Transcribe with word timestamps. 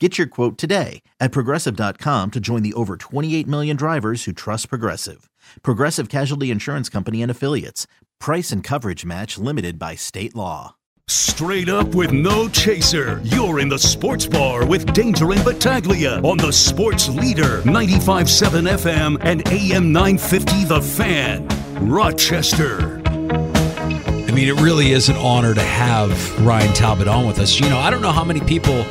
Get 0.00 0.18
your 0.18 0.26
quote 0.26 0.58
today 0.58 1.02
at 1.20 1.30
progressive.com 1.30 2.32
to 2.32 2.40
join 2.40 2.62
the 2.64 2.74
over 2.74 2.96
28 2.96 3.46
million 3.46 3.76
drivers 3.76 4.24
who 4.24 4.32
trust 4.32 4.68
Progressive. 4.68 5.30
Progressive 5.62 6.08
Casualty 6.08 6.50
Insurance 6.50 6.88
Company 6.88 7.22
and 7.22 7.30
Affiliates. 7.30 7.86
Price 8.18 8.50
and 8.50 8.64
coverage 8.64 9.04
match 9.04 9.38
limited 9.38 9.78
by 9.78 9.94
state 9.94 10.34
law. 10.34 10.74
Straight 11.06 11.68
up 11.68 11.94
with 11.94 12.10
no 12.10 12.48
chaser. 12.48 13.20
You're 13.22 13.60
in 13.60 13.68
the 13.68 13.78
sports 13.78 14.26
bar 14.26 14.66
with 14.66 14.92
Danger 14.94 15.30
and 15.32 15.44
Battaglia 15.44 16.20
on 16.22 16.38
the 16.38 16.52
sports 16.52 17.08
leader 17.08 17.60
95.7 17.62 18.68
FM 18.68 19.18
and 19.20 19.46
AM 19.48 19.92
950 19.92 20.64
The 20.64 20.80
Fan. 20.80 21.46
Rochester. 21.88 23.00
I 23.06 24.32
mean, 24.32 24.48
it 24.48 24.60
really 24.60 24.90
is 24.90 25.08
an 25.08 25.16
honor 25.16 25.54
to 25.54 25.62
have 25.62 26.44
Ryan 26.44 26.72
Talbot 26.74 27.06
on 27.06 27.26
with 27.26 27.38
us. 27.38 27.60
You 27.60 27.68
know, 27.68 27.78
I 27.78 27.90
don't 27.90 28.02
know 28.02 28.10
how 28.10 28.24
many 28.24 28.40
people 28.40 28.84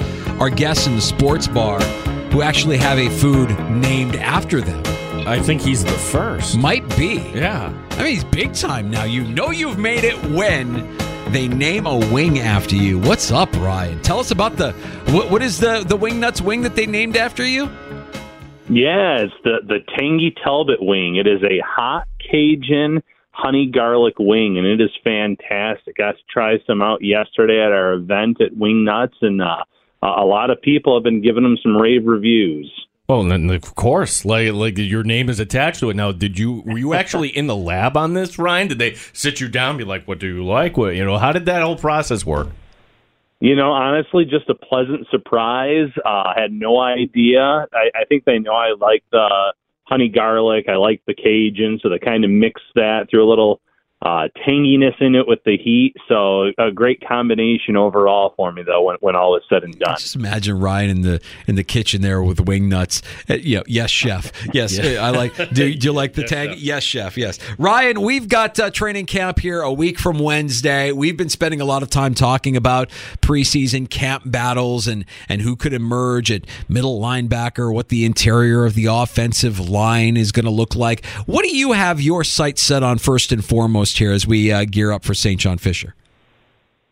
are 0.43 0.49
guests 0.49 0.87
in 0.87 0.95
the 0.95 1.01
sports 1.01 1.47
bar 1.47 1.81
who 2.33 2.41
actually 2.41 2.75
have 2.75 2.99
a 2.99 3.09
food 3.09 3.57
named 3.69 4.17
after 4.17 4.59
them. 4.59 4.83
I 5.25 5.39
think 5.39 5.61
he's 5.61 5.85
the 5.85 5.91
first. 5.91 6.57
Might 6.57 6.85
be. 6.97 7.15
Yeah. 7.33 7.73
I 7.91 7.97
mean, 7.99 8.07
he's 8.07 8.25
big 8.25 8.53
time 8.53 8.91
now. 8.91 9.05
You 9.05 9.23
know 9.23 9.51
you've 9.51 9.77
made 9.77 10.03
it 10.03 10.21
when 10.31 10.97
they 11.31 11.47
name 11.47 11.85
a 11.85 11.97
wing 12.11 12.39
after 12.39 12.75
you. 12.75 12.99
What's 12.99 13.31
up, 13.31 13.53
Ryan? 13.53 14.01
Tell 14.01 14.19
us 14.19 14.31
about 14.31 14.57
the 14.57 14.73
what, 15.13 15.31
what 15.31 15.41
is 15.41 15.61
the 15.61 15.85
the 15.87 15.95
wing 15.95 16.19
nuts 16.19 16.41
wing 16.41 16.61
that 16.63 16.75
they 16.75 16.87
named 16.87 17.15
after 17.15 17.45
you? 17.45 17.69
Yeah, 18.69 19.19
it's 19.19 19.33
the 19.45 19.59
the 19.65 19.79
tangy 19.97 20.35
Talbot 20.43 20.81
wing. 20.81 21.15
It 21.15 21.25
is 21.25 21.41
a 21.41 21.61
hot 21.65 22.05
Cajun 22.19 23.01
honey 23.31 23.71
garlic 23.73 24.15
wing, 24.19 24.57
and 24.57 24.67
it 24.67 24.81
is 24.81 24.91
fantastic. 25.05 25.95
Got 25.95 26.17
to 26.17 26.23
try 26.29 26.57
some 26.67 26.81
out 26.81 27.01
yesterday 27.01 27.63
at 27.65 27.71
our 27.71 27.93
event 27.93 28.41
at 28.41 28.57
Wing 28.57 28.83
Nuts, 28.83 29.15
and 29.21 29.41
uh, 29.41 29.63
a 30.03 30.25
lot 30.25 30.49
of 30.49 30.61
people 30.61 30.95
have 30.95 31.03
been 31.03 31.21
giving 31.21 31.43
them 31.43 31.57
some 31.61 31.75
rave 31.77 32.05
reviews. 32.05 32.71
Oh, 33.09 33.19
and 33.19 33.29
then 33.29 33.49
of 33.49 33.75
course, 33.75 34.23
like 34.23 34.53
like 34.53 34.77
your 34.77 35.03
name 35.03 35.29
is 35.29 35.39
attached 35.39 35.81
to 35.81 35.89
it. 35.89 35.95
Now, 35.95 36.11
did 36.11 36.39
you 36.39 36.63
were 36.65 36.77
you 36.77 36.93
actually 36.93 37.29
in 37.29 37.47
the 37.47 37.55
lab 37.55 37.97
on 37.97 38.13
this, 38.13 38.39
Ryan? 38.39 38.69
Did 38.69 38.79
they 38.79 38.95
sit 39.11 39.41
you 39.41 39.49
down, 39.49 39.71
and 39.71 39.77
be 39.77 39.83
like, 39.83 40.07
"What 40.07 40.19
do 40.19 40.27
you 40.27 40.45
like? 40.45 40.77
What 40.77 40.95
you 40.95 41.03
know? 41.03 41.17
How 41.17 41.33
did 41.33 41.45
that 41.45 41.61
whole 41.61 41.77
process 41.77 42.25
work?" 42.25 42.47
You 43.41 43.57
know, 43.57 43.71
honestly, 43.71 44.23
just 44.23 44.47
a 44.47 44.55
pleasant 44.55 45.05
surprise. 45.11 45.89
Uh, 45.97 46.07
I 46.07 46.33
had 46.37 46.53
no 46.53 46.79
idea. 46.79 47.41
I, 47.41 47.91
I 47.93 48.05
think 48.07 48.23
they 48.23 48.39
know 48.39 48.53
I 48.53 48.73
like 48.79 49.03
the 49.11 49.53
honey 49.83 50.07
garlic. 50.07 50.69
I 50.69 50.77
like 50.77 51.01
the 51.05 51.13
Cajun, 51.13 51.81
so 51.83 51.89
they 51.89 51.99
kind 51.99 52.23
of 52.23 52.31
mix 52.31 52.61
that 52.75 53.09
through 53.09 53.27
a 53.27 53.29
little 53.29 53.59
uh, 54.03 54.27
tanginess 54.45 55.01
in 55.01 55.15
it 55.15 55.27
with 55.27 55.39
the 55.45 55.57
heat. 55.57 55.95
So 56.09 56.51
a 56.57 56.71
great 56.71 57.01
combination 57.07 57.77
overall 57.77 58.33
for 58.35 58.51
me, 58.51 58.61
though. 58.61 58.83
When, 58.83 58.97
when 58.99 59.15
all 59.15 59.37
is 59.37 59.43
said 59.47 59.63
and 59.63 59.77
done, 59.79 59.95
just 59.97 60.15
imagine 60.15 60.59
Ryan 60.59 60.89
in 60.89 61.01
the 61.01 61.21
in 61.47 61.55
the 61.55 61.63
kitchen 61.63 62.01
there 62.01 62.21
with 62.21 62.41
wing 62.41 62.67
nuts. 62.67 63.01
Uh, 63.29 63.35
yeah, 63.35 63.61
yes, 63.65 63.89
chef. 63.89 64.31
Yes, 64.53 64.77
yeah. 64.83 65.05
I 65.05 65.11
like. 65.11 65.35
Do, 65.35 65.73
do, 65.73 65.87
you 65.87 65.93
like 65.93 66.13
the 66.13 66.21
yes, 66.21 66.29
tag? 66.29 66.49
Chef. 66.49 66.59
Yes, 66.59 66.83
chef. 66.83 67.17
Yes, 67.17 67.39
Ryan. 67.57 68.01
We've 68.01 68.27
got 68.27 68.59
uh, 68.59 68.71
training 68.71 69.05
camp 69.05 69.39
here 69.39 69.61
a 69.61 69.71
week 69.71 69.97
from 69.97 70.19
Wednesday. 70.19 70.91
We've 70.91 71.15
been 71.15 71.29
spending 71.29 71.61
a 71.61 71.65
lot 71.65 71.81
of 71.81 71.89
time 71.89 72.13
talking 72.13 72.57
about 72.57 72.89
preseason 73.21 73.89
camp 73.89 74.23
battles 74.25 74.85
and 74.85 75.05
and 75.29 75.41
who 75.41 75.55
could 75.55 75.73
emerge 75.73 76.29
at 76.29 76.45
middle 76.67 76.99
linebacker, 76.99 77.73
what 77.73 77.87
the 77.87 78.03
interior 78.03 78.65
of 78.65 78.73
the 78.73 78.87
offensive 78.87 79.59
line 79.61 80.17
is 80.17 80.33
going 80.33 80.45
to 80.45 80.51
look 80.51 80.75
like. 80.75 81.05
What 81.25 81.43
do 81.43 81.55
you 81.55 81.71
have 81.71 82.01
your 82.01 82.25
sights 82.25 82.61
set 82.61 82.83
on 82.83 82.97
first 82.97 83.31
and 83.31 83.43
foremost? 83.43 83.92
Here 83.97 84.11
as 84.11 84.27
we 84.27 84.51
uh, 84.51 84.65
gear 84.65 84.91
up 84.91 85.03
for 85.03 85.13
St. 85.13 85.39
John 85.39 85.57
Fisher? 85.57 85.95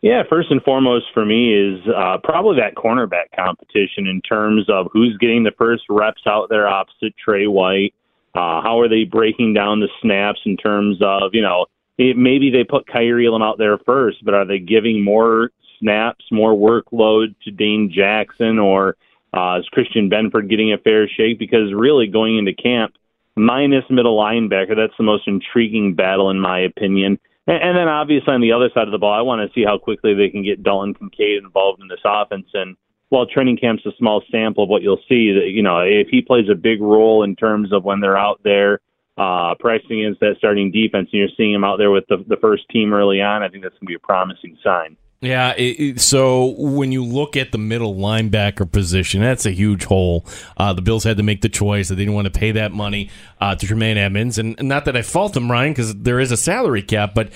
Yeah, 0.02 0.24
first 0.28 0.50
and 0.50 0.60
foremost 0.62 1.06
for 1.14 1.24
me 1.24 1.54
is 1.54 1.80
uh, 1.86 2.18
probably 2.24 2.56
that 2.56 2.74
cornerback 2.74 3.26
competition 3.36 4.08
in 4.08 4.20
terms 4.20 4.68
of 4.68 4.88
who's 4.92 5.16
getting 5.18 5.44
the 5.44 5.52
first 5.56 5.84
reps 5.88 6.22
out 6.26 6.48
there 6.48 6.66
opposite 6.66 7.14
Tre 7.16 7.46
White. 7.46 7.94
Uh, 8.34 8.60
how 8.62 8.80
are 8.80 8.88
they 8.88 9.04
breaking 9.04 9.54
down 9.54 9.78
the 9.78 9.88
snaps 10.00 10.40
in 10.44 10.56
terms 10.56 10.98
of, 11.02 11.34
you 11.34 11.42
know, 11.42 11.66
it, 11.98 12.16
maybe 12.16 12.50
they 12.50 12.64
put 12.64 12.88
Kaiir 12.88 13.24
Elam 13.24 13.42
out 13.42 13.58
there 13.58 13.78
first, 13.78 14.24
but 14.24 14.34
are 14.34 14.44
they 14.44 14.58
giving 14.58 15.04
more 15.04 15.50
snaps, 15.78 16.24
more 16.32 16.54
workload 16.54 17.34
to 17.44 17.50
Dane 17.52 17.92
Jackson, 17.94 18.58
or 18.58 18.96
uh, 19.32 19.58
is 19.60 19.68
Christian 19.68 20.10
Benford 20.10 20.48
getting 20.48 20.72
a 20.72 20.78
fair 20.78 21.08
shake? 21.08 21.38
Because 21.38 21.72
really 21.72 22.06
going 22.06 22.38
into 22.38 22.54
camp, 22.54 22.94
minus 23.36 23.84
middle 23.90 24.18
linebacker. 24.18 24.76
That's 24.76 24.96
the 24.98 25.04
most 25.04 25.26
intriguing 25.26 25.94
battle, 25.94 26.30
in 26.30 26.40
my 26.40 26.60
opinion. 26.60 27.18
And, 27.46 27.62
and 27.62 27.76
then 27.76 27.88
obviously 27.88 28.32
on 28.32 28.40
the 28.40 28.52
other 28.52 28.70
side 28.74 28.88
of 28.88 28.92
the 28.92 28.98
ball, 28.98 29.12
I 29.12 29.22
want 29.22 29.46
to 29.46 29.52
see 29.54 29.64
how 29.64 29.78
quickly 29.78 30.14
they 30.14 30.28
can 30.28 30.42
get 30.42 30.62
Dalton 30.62 30.94
Kincaid 30.94 31.42
involved 31.42 31.80
in 31.80 31.88
this 31.88 32.00
offense. 32.04 32.46
And 32.54 32.76
while 33.08 33.26
training 33.26 33.58
camp's 33.58 33.84
a 33.86 33.92
small 33.98 34.22
sample 34.30 34.64
of 34.64 34.70
what 34.70 34.82
you'll 34.82 35.02
see, 35.08 35.32
that 35.32 35.50
you 35.50 35.62
know 35.62 35.80
if 35.80 36.08
he 36.08 36.22
plays 36.22 36.48
a 36.50 36.54
big 36.54 36.80
role 36.80 37.22
in 37.22 37.36
terms 37.36 37.72
of 37.72 37.84
when 37.84 38.00
they're 38.00 38.16
out 38.16 38.40
there 38.42 38.80
uh, 39.18 39.54
pressing 39.60 40.00
against 40.00 40.20
that 40.20 40.36
starting 40.38 40.70
defense, 40.70 41.10
and 41.12 41.20
you're 41.20 41.28
seeing 41.36 41.52
him 41.52 41.64
out 41.64 41.76
there 41.76 41.90
with 41.90 42.04
the, 42.08 42.24
the 42.28 42.38
first 42.40 42.68
team 42.70 42.94
early 42.94 43.20
on, 43.20 43.42
I 43.42 43.48
think 43.48 43.62
that's 43.62 43.74
going 43.74 43.86
to 43.86 43.90
be 43.90 43.94
a 43.94 43.98
promising 43.98 44.56
sign. 44.64 44.96
Yeah, 45.22 45.52
it, 45.52 45.80
it, 45.80 46.00
so 46.00 46.46
when 46.58 46.90
you 46.90 47.04
look 47.04 47.36
at 47.36 47.52
the 47.52 47.58
middle 47.58 47.94
linebacker 47.94 48.70
position, 48.70 49.20
that's 49.20 49.46
a 49.46 49.52
huge 49.52 49.84
hole. 49.84 50.26
Uh, 50.56 50.72
the 50.72 50.82
Bills 50.82 51.04
had 51.04 51.16
to 51.18 51.22
make 51.22 51.42
the 51.42 51.48
choice 51.48 51.88
that 51.88 51.94
they 51.94 52.02
didn't 52.02 52.16
want 52.16 52.24
to 52.24 52.36
pay 52.36 52.50
that 52.50 52.72
money 52.72 53.08
uh, 53.40 53.54
to 53.54 53.64
Tremaine 53.64 53.98
Edmunds, 53.98 54.38
and, 54.38 54.58
and 54.58 54.68
not 54.68 54.84
that 54.86 54.96
I 54.96 55.02
fault 55.02 55.34
them, 55.34 55.48
Ryan, 55.48 55.74
because 55.74 55.94
there 55.94 56.18
is 56.18 56.32
a 56.32 56.36
salary 56.36 56.82
cap. 56.82 57.14
But 57.14 57.30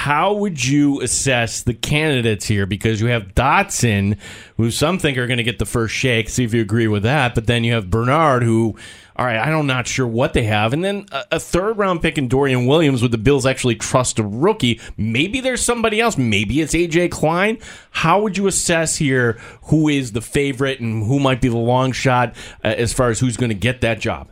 how 0.00 0.32
would 0.32 0.64
you 0.64 1.02
assess 1.02 1.60
the 1.60 1.74
candidates 1.74 2.46
here? 2.46 2.64
Because 2.64 3.02
you 3.02 3.08
have 3.08 3.34
Dodson, 3.34 4.16
who 4.56 4.70
some 4.70 4.98
think 4.98 5.18
are 5.18 5.26
going 5.26 5.36
to 5.36 5.42
get 5.42 5.58
the 5.58 5.66
first 5.66 5.94
shake. 5.94 6.30
See 6.30 6.42
if 6.42 6.54
you 6.54 6.62
agree 6.62 6.88
with 6.88 7.02
that. 7.02 7.34
But 7.34 7.46
then 7.46 7.64
you 7.64 7.74
have 7.74 7.90
Bernard, 7.90 8.42
who 8.42 8.78
all 9.14 9.26
right, 9.26 9.36
I'm 9.36 9.66
not 9.66 9.86
sure 9.86 10.06
what 10.06 10.32
they 10.32 10.44
have. 10.44 10.72
And 10.72 10.82
then 10.82 11.04
a, 11.12 11.24
a, 11.32 11.38
third 11.38 11.76
round 11.76 12.00
pick 12.00 12.16
in 12.16 12.28
Dorian 12.28 12.64
Williams 12.64 13.02
would 13.02 13.12
the 13.12 13.18
Bills 13.18 13.44
actually 13.44 13.74
trust 13.74 14.18
a 14.18 14.22
rookie? 14.22 14.80
Maybe 14.96 15.42
there's 15.42 15.60
somebody 15.60 16.00
else. 16.00 16.16
Maybe 16.16 16.62
it's 16.62 16.72
AJ 16.72 17.10
Klein. 17.10 17.58
How 17.90 18.22
would 18.22 18.38
you 18.38 18.46
assess 18.46 18.96
here 18.96 19.32
who 19.64 19.90
is 19.90 20.12
the 20.12 20.22
favorite 20.22 20.80
and 20.80 21.04
who 21.04 21.20
might 21.20 21.42
be 21.42 21.48
the 21.48 21.58
long 21.58 21.92
shot 21.92 22.34
uh, 22.64 22.68
as 22.68 22.94
far 22.94 23.10
as 23.10 23.20
who's 23.20 23.36
going 23.36 23.50
to 23.50 23.54
get 23.54 23.82
that 23.82 24.00
job? 24.00 24.30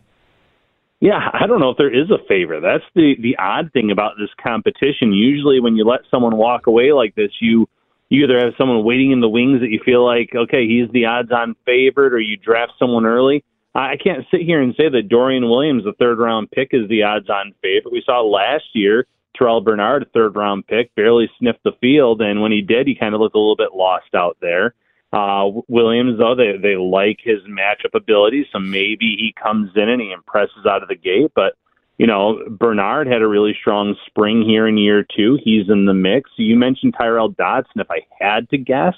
Yeah, 1.00 1.30
I 1.32 1.46
don't 1.46 1.60
know 1.60 1.70
if 1.70 1.76
there 1.76 1.94
is 1.94 2.10
a 2.10 2.18
favorite. 2.28 2.60
That's 2.60 2.84
the 2.94 3.14
the 3.20 3.36
odd 3.38 3.72
thing 3.72 3.90
about 3.90 4.14
this 4.18 4.30
competition. 4.42 5.12
Usually, 5.12 5.60
when 5.60 5.76
you 5.76 5.84
let 5.84 6.00
someone 6.10 6.36
walk 6.36 6.66
away 6.66 6.92
like 6.92 7.14
this, 7.14 7.30
you 7.40 7.68
you 8.08 8.24
either 8.24 8.38
have 8.38 8.54
someone 8.58 8.84
waiting 8.84 9.12
in 9.12 9.20
the 9.20 9.28
wings 9.28 9.60
that 9.60 9.70
you 9.70 9.80
feel 9.84 10.04
like, 10.04 10.30
okay, 10.34 10.66
he's 10.66 10.90
the 10.92 11.04
odds-on 11.04 11.54
favorite, 11.66 12.14
or 12.14 12.18
you 12.20 12.36
draft 12.36 12.72
someone 12.78 13.04
early. 13.04 13.44
I 13.74 13.96
can't 14.02 14.24
sit 14.30 14.40
here 14.40 14.62
and 14.62 14.74
say 14.74 14.88
that 14.88 15.08
Dorian 15.08 15.48
Williams, 15.48 15.84
the 15.84 15.92
third 15.92 16.18
round 16.18 16.50
pick, 16.50 16.70
is 16.72 16.88
the 16.88 17.02
odds 17.02 17.28
on 17.28 17.54
favorite. 17.62 17.92
We 17.92 18.02
saw 18.04 18.22
last 18.22 18.64
year 18.72 19.06
Terrel 19.38 19.62
Bernard, 19.62 20.02
a 20.02 20.06
third 20.06 20.34
round 20.34 20.66
pick, 20.66 20.92
barely 20.96 21.30
sniffed 21.38 21.62
the 21.64 21.76
field, 21.80 22.20
and 22.22 22.40
when 22.42 22.50
he 22.50 22.62
did, 22.62 22.86
he 22.88 22.94
kind 22.94 23.14
of 23.14 23.20
looked 23.20 23.36
a 23.36 23.38
little 23.38 23.56
bit 23.56 23.74
lost 23.74 24.14
out 24.14 24.36
there. 24.40 24.74
Uh, 25.12 25.50
Williams, 25.68 26.18
though, 26.18 26.34
they 26.34 26.58
they 26.60 26.76
like 26.76 27.18
his 27.22 27.40
matchup 27.48 27.94
abilities, 27.94 28.46
so 28.52 28.58
maybe 28.58 29.16
he 29.18 29.34
comes 29.42 29.70
in 29.74 29.88
and 29.88 30.02
he 30.02 30.12
impresses 30.12 30.66
out 30.66 30.82
of 30.82 30.88
the 30.88 30.96
gate. 30.96 31.32
But 31.34 31.54
you 31.96 32.06
know, 32.06 32.44
Bernard 32.48 33.06
had 33.06 33.22
a 33.22 33.26
really 33.26 33.56
strong 33.58 33.96
spring 34.06 34.42
here 34.42 34.68
in 34.68 34.76
year 34.76 35.04
two. 35.04 35.38
He's 35.42 35.68
in 35.68 35.86
the 35.86 35.94
mix. 35.94 36.30
You 36.36 36.56
mentioned 36.56 36.94
Tyrel 36.94 37.30
Dodson. 37.30 37.80
If 37.80 37.90
I 37.90 38.00
had 38.20 38.48
to 38.50 38.58
guess, 38.58 38.94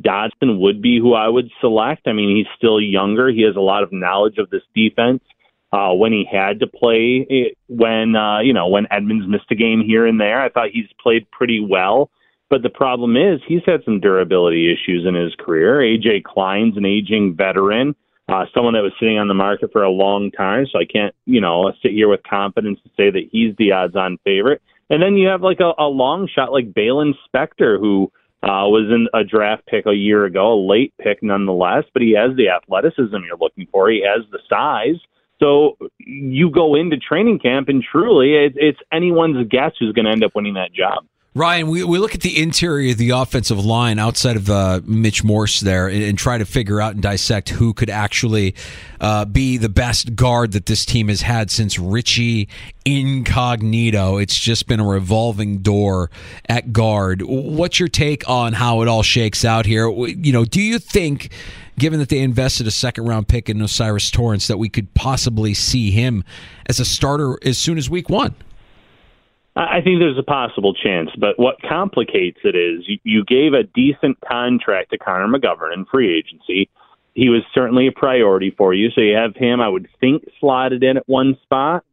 Dodson 0.00 0.60
would 0.60 0.82
be 0.82 0.98
who 0.98 1.14
I 1.14 1.28
would 1.28 1.50
select. 1.60 2.06
I 2.06 2.12
mean, 2.12 2.36
he's 2.36 2.46
still 2.56 2.80
younger. 2.80 3.30
He 3.30 3.42
has 3.42 3.56
a 3.56 3.60
lot 3.60 3.82
of 3.82 3.92
knowledge 3.92 4.38
of 4.38 4.50
this 4.50 4.62
defense. 4.74 5.22
Uh, 5.72 5.92
when 5.92 6.12
he 6.12 6.24
had 6.30 6.60
to 6.60 6.66
play, 6.66 7.26
eh, 7.28 7.54
when 7.68 8.14
uh, 8.14 8.38
you 8.40 8.52
know 8.52 8.68
when 8.68 8.86
Edmunds 8.90 9.26
missed 9.26 9.50
a 9.50 9.56
game 9.56 9.82
here 9.84 10.06
and 10.06 10.20
there, 10.20 10.40
I 10.40 10.48
thought 10.48 10.68
he's 10.70 10.88
played 11.02 11.28
pretty 11.30 11.60
well. 11.60 12.10
But 12.48 12.62
the 12.62 12.70
problem 12.70 13.16
is 13.16 13.40
he's 13.46 13.64
had 13.66 13.82
some 13.84 14.00
durability 14.00 14.72
issues 14.72 15.04
in 15.06 15.14
his 15.14 15.34
career. 15.34 15.78
AJ 15.80 16.22
Klein's 16.22 16.76
an 16.76 16.84
aging 16.84 17.34
veteran, 17.36 17.96
uh, 18.28 18.44
someone 18.54 18.74
that 18.74 18.82
was 18.82 18.92
sitting 19.00 19.18
on 19.18 19.28
the 19.28 19.34
market 19.34 19.72
for 19.72 19.82
a 19.82 19.90
long 19.90 20.30
time. 20.30 20.66
So 20.70 20.78
I 20.78 20.84
can't, 20.84 21.14
you 21.24 21.40
know, 21.40 21.72
sit 21.82 21.92
here 21.92 22.08
with 22.08 22.20
confidence 22.22 22.78
to 22.84 22.90
say 22.96 23.10
that 23.10 23.28
he's 23.32 23.54
the 23.56 23.72
odds-on 23.72 24.18
favorite. 24.24 24.62
And 24.90 25.02
then 25.02 25.16
you 25.16 25.28
have 25.28 25.42
like 25.42 25.58
a, 25.58 25.72
a 25.78 25.88
long 25.88 26.28
shot 26.32 26.52
like 26.52 26.72
Baylon 26.72 27.14
Spector, 27.28 27.80
who 27.80 28.12
uh, 28.42 28.70
was 28.70 28.88
in 28.90 29.08
a 29.18 29.24
draft 29.24 29.66
pick 29.66 29.86
a 29.86 29.94
year 29.94 30.24
ago, 30.24 30.54
a 30.54 30.60
late 30.68 30.94
pick 31.00 31.22
nonetheless, 31.22 31.84
but 31.92 32.02
he 32.02 32.14
has 32.14 32.36
the 32.36 32.50
athleticism 32.50 33.16
you're 33.26 33.36
looking 33.40 33.66
for. 33.72 33.90
He 33.90 34.04
has 34.06 34.24
the 34.30 34.38
size. 34.48 35.00
So 35.40 35.76
you 35.98 36.50
go 36.50 36.76
into 36.76 36.96
training 36.96 37.40
camp, 37.40 37.68
and 37.68 37.82
truly, 37.82 38.34
it, 38.34 38.52
it's 38.56 38.78
anyone's 38.92 39.48
guess 39.48 39.72
who's 39.78 39.92
going 39.92 40.06
to 40.06 40.12
end 40.12 40.24
up 40.24 40.34
winning 40.34 40.54
that 40.54 40.72
job. 40.72 41.04
Ryan, 41.36 41.68
we, 41.68 41.84
we 41.84 41.98
look 41.98 42.14
at 42.14 42.22
the 42.22 42.40
interior 42.40 42.92
of 42.92 42.96
the 42.96 43.10
offensive 43.10 43.62
line 43.62 43.98
outside 43.98 44.36
of 44.36 44.48
uh, 44.48 44.80
Mitch 44.86 45.22
Morse 45.22 45.60
there 45.60 45.86
and, 45.86 46.02
and, 46.02 46.16
try 46.16 46.38
to 46.38 46.46
figure 46.46 46.80
out 46.80 46.94
and 46.94 47.02
dissect 47.02 47.50
who 47.50 47.74
could 47.74 47.90
actually 47.90 48.54
uh, 49.02 49.26
be 49.26 49.58
the 49.58 49.68
best 49.68 50.16
guard 50.16 50.52
that 50.52 50.64
this 50.64 50.86
team 50.86 51.08
has 51.08 51.20
had 51.20 51.50
since 51.50 51.78
Richie 51.78 52.48
Incognito. 52.86 54.16
It's 54.16 54.34
just 54.34 54.66
been 54.66 54.80
a 54.80 54.86
revolving 54.86 55.58
door 55.58 56.10
at 56.48 56.72
guard. 56.72 57.20
What's 57.20 57.78
your 57.78 57.90
take 57.90 58.26
on 58.26 58.54
how 58.54 58.80
it 58.80 58.88
all 58.88 59.02
shakes 59.02 59.44
out 59.44 59.66
here? 59.66 59.90
You 59.90 60.32
know, 60.32 60.46
do 60.46 60.62
you 60.62 60.78
think, 60.78 61.30
given 61.78 61.98
that 61.98 62.08
they 62.08 62.20
invested 62.20 62.66
a 62.66 62.70
second 62.70 63.04
round 63.04 63.28
pick 63.28 63.50
in 63.50 63.60
O'Cyrus 63.60 64.10
Torrence, 64.10 64.46
that 64.46 64.56
we 64.56 64.70
could 64.70 64.94
possibly 64.94 65.52
see 65.52 65.90
him 65.90 66.24
as 66.64 66.80
a 66.80 66.86
starter 66.86 67.36
as 67.42 67.58
soon 67.58 67.76
as 67.76 67.90
week 67.90 68.08
one? 68.08 68.34
I 69.56 69.80
think 69.80 70.00
there's 70.00 70.18
a 70.18 70.22
possible 70.22 70.74
chance, 70.74 71.08
but 71.18 71.38
what 71.38 71.56
complicates 71.66 72.40
it 72.44 72.54
is 72.54 72.84
you, 73.04 73.24
gave 73.24 73.54
a 73.54 73.62
decent 73.62 74.18
contract 74.20 74.90
to 74.90 74.98
Connor 74.98 75.28
McGovern 75.28 75.72
in 75.72 75.86
free 75.86 76.14
agency. 76.18 76.68
He 77.14 77.30
was 77.30 77.42
certainly 77.54 77.86
a 77.86 77.92
priority 77.92 78.54
for 78.56 78.74
you, 78.74 78.90
so 78.90 79.00
you 79.00 79.16
have 79.16 79.34
him, 79.34 79.62
I 79.62 79.68
would 79.68 79.88
think, 79.98 80.24
slotted 80.38 80.84
in 80.84 80.98
at 80.98 81.08
one 81.08 81.38
spot. 81.42 81.84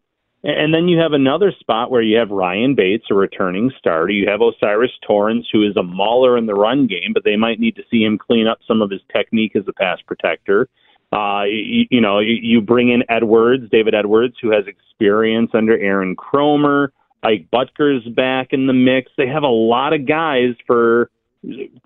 And 0.43 0.73
then 0.73 0.89
you 0.89 0.99
have 0.99 1.13
another 1.13 1.53
spot 1.57 1.89
where 1.89 2.01
you 2.01 2.17
have 2.17 2.29
Ryan 2.29 2.75
Bates, 2.75 3.05
a 3.09 3.13
returning 3.13 3.71
starter. 3.79 4.11
You 4.11 4.29
have 4.29 4.41
O'Cyrus 4.41 4.91
Torrence, 5.07 5.47
who 5.49 5.63
is 5.65 5.77
a 5.77 5.83
mauler 5.83 6.37
in 6.37 6.47
the 6.47 6.53
run 6.53 6.85
game, 6.85 7.11
but 7.13 7.23
they 7.23 7.37
might 7.37 7.61
need 7.61 7.77
to 7.77 7.83
see 7.89 8.03
him 8.03 8.17
clean 8.17 8.45
up 8.45 8.57
some 8.67 8.81
of 8.81 8.91
his 8.91 8.99
technique 9.15 9.55
as 9.55 9.63
a 9.69 9.73
pass 9.73 9.99
protector. 10.05 10.67
Uh, 11.13 11.43
you, 11.43 11.85
you 11.89 12.01
know, 12.01 12.19
you, 12.19 12.35
you 12.41 12.59
bring 12.59 12.89
in 12.89 13.03
Edwards, 13.07 13.69
David 13.71 13.95
Edwards, 13.95 14.35
who 14.41 14.51
has 14.51 14.65
experience 14.67 15.51
under 15.53 15.77
Aaron 15.77 16.17
Kromer. 16.17 16.89
Ike 17.23 17.47
Boettger's 17.51 18.07
back 18.07 18.47
in 18.51 18.67
the 18.67 18.73
mix. 18.73 19.11
They 19.17 19.27
have 19.27 19.43
a 19.43 19.47
lot 19.47 19.93
of 19.93 20.05
guys 20.05 20.55
for 20.67 21.09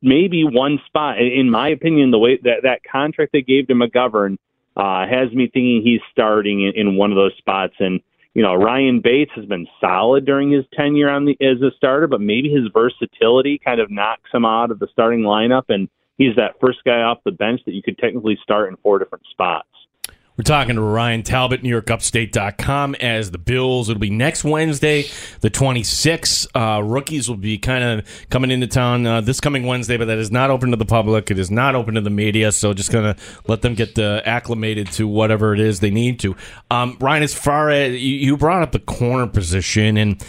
maybe 0.01 0.43
one 0.43 0.79
spot. 0.85 1.19
In 1.19 1.49
my 1.49 1.69
opinion, 1.69 2.11
the 2.11 2.19
way 2.19 2.39
that 2.43 2.63
that 2.63 2.81
contract 2.83 3.31
they 3.33 3.41
gave 3.41 3.67
to 3.67 3.73
McGovern 3.73 4.37
uh, 4.75 5.07
has 5.07 5.31
me 5.33 5.49
thinking 5.51 5.81
he's 5.83 6.01
starting 6.11 6.63
in, 6.63 6.73
in 6.75 6.95
one 6.95 7.11
of 7.11 7.15
those 7.15 7.35
spots. 7.37 7.73
And 7.79 8.01
you 8.33 8.43
know, 8.43 8.53
Ryan 8.53 9.01
Bates 9.01 9.31
has 9.35 9.45
been 9.45 9.67
solid 9.81 10.25
during 10.25 10.51
his 10.51 10.65
tenure 10.73 11.09
on 11.09 11.25
the 11.25 11.37
as 11.41 11.61
a 11.61 11.75
starter, 11.75 12.07
but 12.07 12.21
maybe 12.21 12.49
his 12.49 12.69
versatility 12.71 13.59
kind 13.63 13.79
of 13.79 13.89
knocks 13.89 14.29
him 14.31 14.45
out 14.45 14.69
of 14.69 14.79
the 14.79 14.87
starting 14.91 15.21
lineup, 15.21 15.63
and 15.69 15.89
he's 16.17 16.35
that 16.35 16.59
first 16.61 16.79
guy 16.85 17.01
off 17.01 17.17
the 17.25 17.31
bench 17.31 17.61
that 17.65 17.73
you 17.73 17.81
could 17.81 17.97
technically 17.97 18.37
start 18.43 18.69
in 18.69 18.77
four 18.77 18.99
different 18.99 19.25
spots. 19.31 19.69
We're 20.37 20.43
talking 20.43 20.75
to 20.75 20.81
Ryan 20.81 21.23
Talbot, 21.23 21.63
NewYorkUpstate.com 21.63 22.93
as 22.95 23.31
the 23.31 23.39
Bills. 23.39 23.89
It'll 23.89 23.99
be 23.99 24.11
next 24.11 24.43
Wednesday, 24.43 25.05
the 25.41 25.49
26th. 25.49 26.45
Uh, 26.53 26.83
rookies 26.83 27.27
will 27.27 27.37
be 27.37 27.57
kind 27.57 27.83
of 27.83 28.27
coming 28.29 28.51
into 28.51 28.67
town 28.67 29.07
uh, 29.07 29.21
this 29.21 29.39
coming 29.39 29.65
Wednesday, 29.65 29.97
but 29.97 30.05
that 30.05 30.19
is 30.19 30.29
not 30.29 30.51
open 30.51 30.69
to 30.69 30.77
the 30.77 30.85
public. 30.85 31.31
It 31.31 31.39
is 31.39 31.49
not 31.49 31.73
open 31.73 31.95
to 31.95 32.01
the 32.01 32.11
media, 32.11 32.51
so 32.51 32.75
just 32.75 32.91
going 32.91 33.15
to 33.15 33.19
let 33.47 33.63
them 33.63 33.73
get 33.73 33.97
uh, 33.97 34.21
acclimated 34.25 34.91
to 34.91 35.07
whatever 35.07 35.55
it 35.55 35.59
is 35.59 35.79
they 35.79 35.89
need 35.89 36.19
to. 36.19 36.35
Um, 36.69 36.97
Ryan, 37.01 37.23
as 37.23 37.33
far 37.33 37.71
as 37.71 37.99
you 37.99 38.37
brought 38.37 38.61
up 38.61 38.73
the 38.73 38.79
corner 38.79 39.25
position, 39.25 39.97
and 39.97 40.23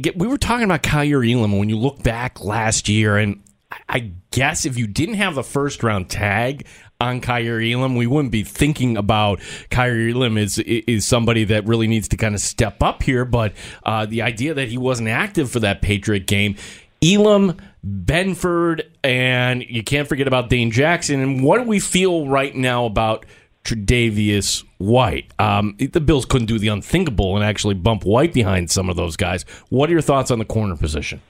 get, 0.00 0.16
we 0.16 0.26
were 0.26 0.38
talking 0.38 0.64
about 0.64 0.82
Kaiir 0.82 1.22
Elam 1.22 1.58
when 1.58 1.68
you 1.68 1.76
look 1.76 2.02
back 2.02 2.42
last 2.42 2.88
year, 2.88 3.18
and 3.18 3.42
I 3.88 4.12
guess 4.30 4.64
if 4.64 4.76
you 4.78 4.86
didn't 4.86 5.16
have 5.16 5.34
the 5.34 5.44
first 5.44 5.82
round 5.82 6.08
tag, 6.08 6.66
on 7.00 7.20
Kaiir 7.20 7.60
Elam. 7.72 7.96
We 7.96 8.06
wouldn't 8.06 8.32
be 8.32 8.44
thinking 8.44 8.96
about 8.96 9.40
Kaiir 9.70 10.14
Elam 10.14 10.38
is 10.38 10.58
is 10.58 11.06
somebody 11.06 11.44
that 11.44 11.66
really 11.66 11.86
needs 11.86 12.08
to 12.08 12.16
kind 12.16 12.34
of 12.34 12.40
step 12.40 12.82
up 12.82 13.02
here. 13.02 13.24
But 13.24 13.52
uh, 13.84 14.06
the 14.06 14.22
idea 14.22 14.54
that 14.54 14.68
he 14.68 14.78
wasn't 14.78 15.08
active 15.08 15.50
for 15.50 15.60
that 15.60 15.82
Patriot 15.82 16.26
game, 16.26 16.56
Elam, 17.02 17.56
Benford, 17.86 18.82
and 19.02 19.62
you 19.62 19.82
can't 19.82 20.08
forget 20.08 20.26
about 20.26 20.48
Dane 20.48 20.70
Jackson. 20.70 21.20
And 21.20 21.42
what 21.42 21.58
do 21.58 21.64
we 21.64 21.80
feel 21.80 22.28
right 22.28 22.54
now 22.54 22.84
about? 22.86 23.26
Tre'Davious 23.64 24.62
White. 24.76 25.32
Um, 25.38 25.74
the 25.78 26.00
Bills 26.00 26.26
couldn't 26.26 26.48
do 26.48 26.58
the 26.58 26.68
unthinkable 26.68 27.34
and 27.34 27.42
actually 27.42 27.72
bump 27.74 28.04
White 28.04 28.34
behind 28.34 28.70
some 28.70 28.90
of 28.90 28.96
those 28.96 29.16
guys. 29.16 29.44
What 29.70 29.88
are 29.88 29.92
your 29.92 30.02
thoughts 30.02 30.30
on 30.30 30.38
the 30.38 30.44
corner 30.44 30.76
position? 30.76 31.22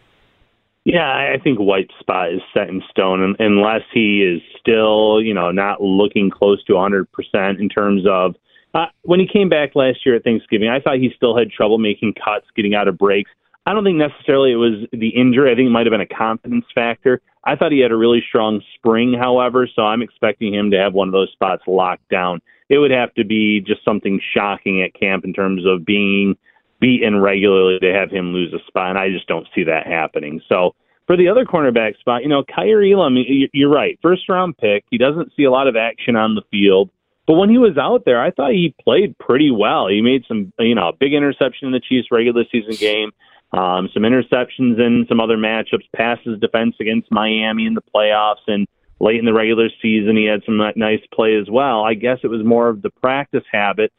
Yeah, 0.85 1.09
I 1.09 1.39
think 1.43 1.59
White's 1.59 1.95
spot 1.99 2.33
is 2.33 2.43
set 2.53 2.69
in 2.69 2.83
stone 2.91 3.35
unless 3.39 3.83
he 3.93 4.23
is 4.23 4.43
still, 4.61 5.23
you 5.23 5.33
know, 5.33 5.51
not 5.51 5.81
looking 5.81 6.31
close 6.31 6.63
to 6.65 6.75
100% 6.75 7.07
in 7.59 7.69
terms 7.71 8.05
of 8.07 8.35
uh, 8.75 8.87
when 9.03 9.21
he 9.21 9.27
came 9.27 9.49
back 9.49 9.77
last 9.77 10.05
year 10.05 10.17
at 10.17 10.25
Thanksgiving, 10.25 10.69
I 10.69 10.81
thought 10.81 10.97
he 10.97 11.11
still 11.17 11.37
had 11.37 11.51
trouble 11.51 11.79
making 11.79 12.15
cuts, 12.15 12.47
getting 12.57 12.75
out 12.75 12.89
of 12.89 12.99
breaks. 12.99 13.31
I 13.67 13.73
don't 13.73 13.85
think 13.85 13.97
necessarily 13.97 14.53
it 14.53 14.57
was 14.57 14.87
the 14.93 15.09
injury. 15.09 15.51
I 15.51 15.55
think 15.55 15.69
it 15.69 15.71
might 15.71 15.87
have 15.87 15.93
been 15.93 16.01
a 16.01 16.07
confidence 16.07 16.67
factor. 16.75 17.23
I 17.45 17.57
thought 17.57 17.73
he 17.73 17.79
had 17.79 17.93
a 17.93 17.97
really 17.97 18.23
strong 18.29 18.61
spring, 18.75 19.15
however, 19.15 19.69
so 19.75 19.83
I'm 19.83 20.03
expecting 20.03 20.53
him 20.53 20.71
to 20.73 20.79
have 20.79 20.93
one 20.93 21.09
of 21.09 21.13
those 21.13 21.31
spots 21.33 21.63
locked 21.67 22.09
down. 22.11 22.41
It 22.69 22.79
would 22.79 22.91
have 22.91 23.15
to 23.15 23.25
be 23.25 23.61
just 23.61 23.85
something 23.85 24.21
shocking 24.35 24.83
at 24.83 24.99
camp 24.99 25.25
in 25.25 25.33
terms 25.33 25.65
of 25.67 25.85
being 25.85 26.37
beaten 26.81 27.21
regularly 27.21 27.79
to 27.81 27.93
have 27.93 28.11
him 28.11 28.33
lose 28.33 28.53
a 28.53 28.65
spot, 28.67 28.91
and 28.91 28.99
I 28.99 29.11
just 29.11 29.27
don't 29.27 29.47
see 29.55 29.65
that 29.65 29.87
happening. 29.87 30.41
So 30.49 30.75
for 31.07 31.17
the 31.17 31.29
other 31.29 31.45
cornerback 31.45 31.99
spot, 31.99 32.23
you 32.23 32.29
know, 32.29 32.45
Kaiir 32.45 32.83
Elam, 32.83 33.17
you're 33.53 33.71
right, 33.71 33.99
first 34.03 34.29
round 34.29 34.57
pick. 34.59 34.85
He 34.91 34.99
doesn't 34.99 35.33
see 35.37 35.45
a 35.45 35.51
lot 35.51 35.67
of 35.69 35.77
action 35.77 36.17
on 36.17 36.35
the 36.35 36.43
field, 36.51 36.91
but 37.27 37.35
when 37.35 37.51
he 37.51 37.59
was 37.59 37.79
out 37.79 38.05
there, 38.05 38.23
I 38.23 38.31
thought 38.31 38.53
he 38.53 38.75
played 38.83 39.17
pretty 39.19 39.51
well. 39.51 39.89
He 39.89 40.03
made 40.03 40.25
some, 40.27 40.53
you 40.59 40.75
know, 40.75 40.93
big 40.99 41.15
interception 41.15 41.67
in 41.67 41.73
the 41.73 41.81
Chiefs 41.81 42.09
regular 42.11 42.45
season 42.51 42.75
game. 42.75 43.11
Um, 43.53 43.89
some 43.95 44.03
interceptions 44.03 44.81
in 44.81 45.07
some 45.09 45.21
other 45.21 45.37
matchups, 45.37 45.85
passes 45.95 46.41
defense 46.41 46.75
against 46.81 47.11
Miami 47.13 47.67
in 47.67 47.75
the 47.75 47.83
playoffs, 47.95 48.43
and 48.49 48.67
late 48.99 49.19
in 49.19 49.25
the 49.25 49.33
regular 49.33 49.69
season, 49.81 50.17
he 50.17 50.25
had 50.25 50.43
some 50.45 50.61
nice 50.77 51.01
play 51.13 51.37
as 51.37 51.49
well. 51.49 51.85
I 51.85 51.95
guess 51.95 52.19
it 52.25 52.29
was 52.29 52.45
more 52.45 52.69
of 52.69 52.83
the 52.83 52.91
practice 52.91 53.45
habits 53.51 53.95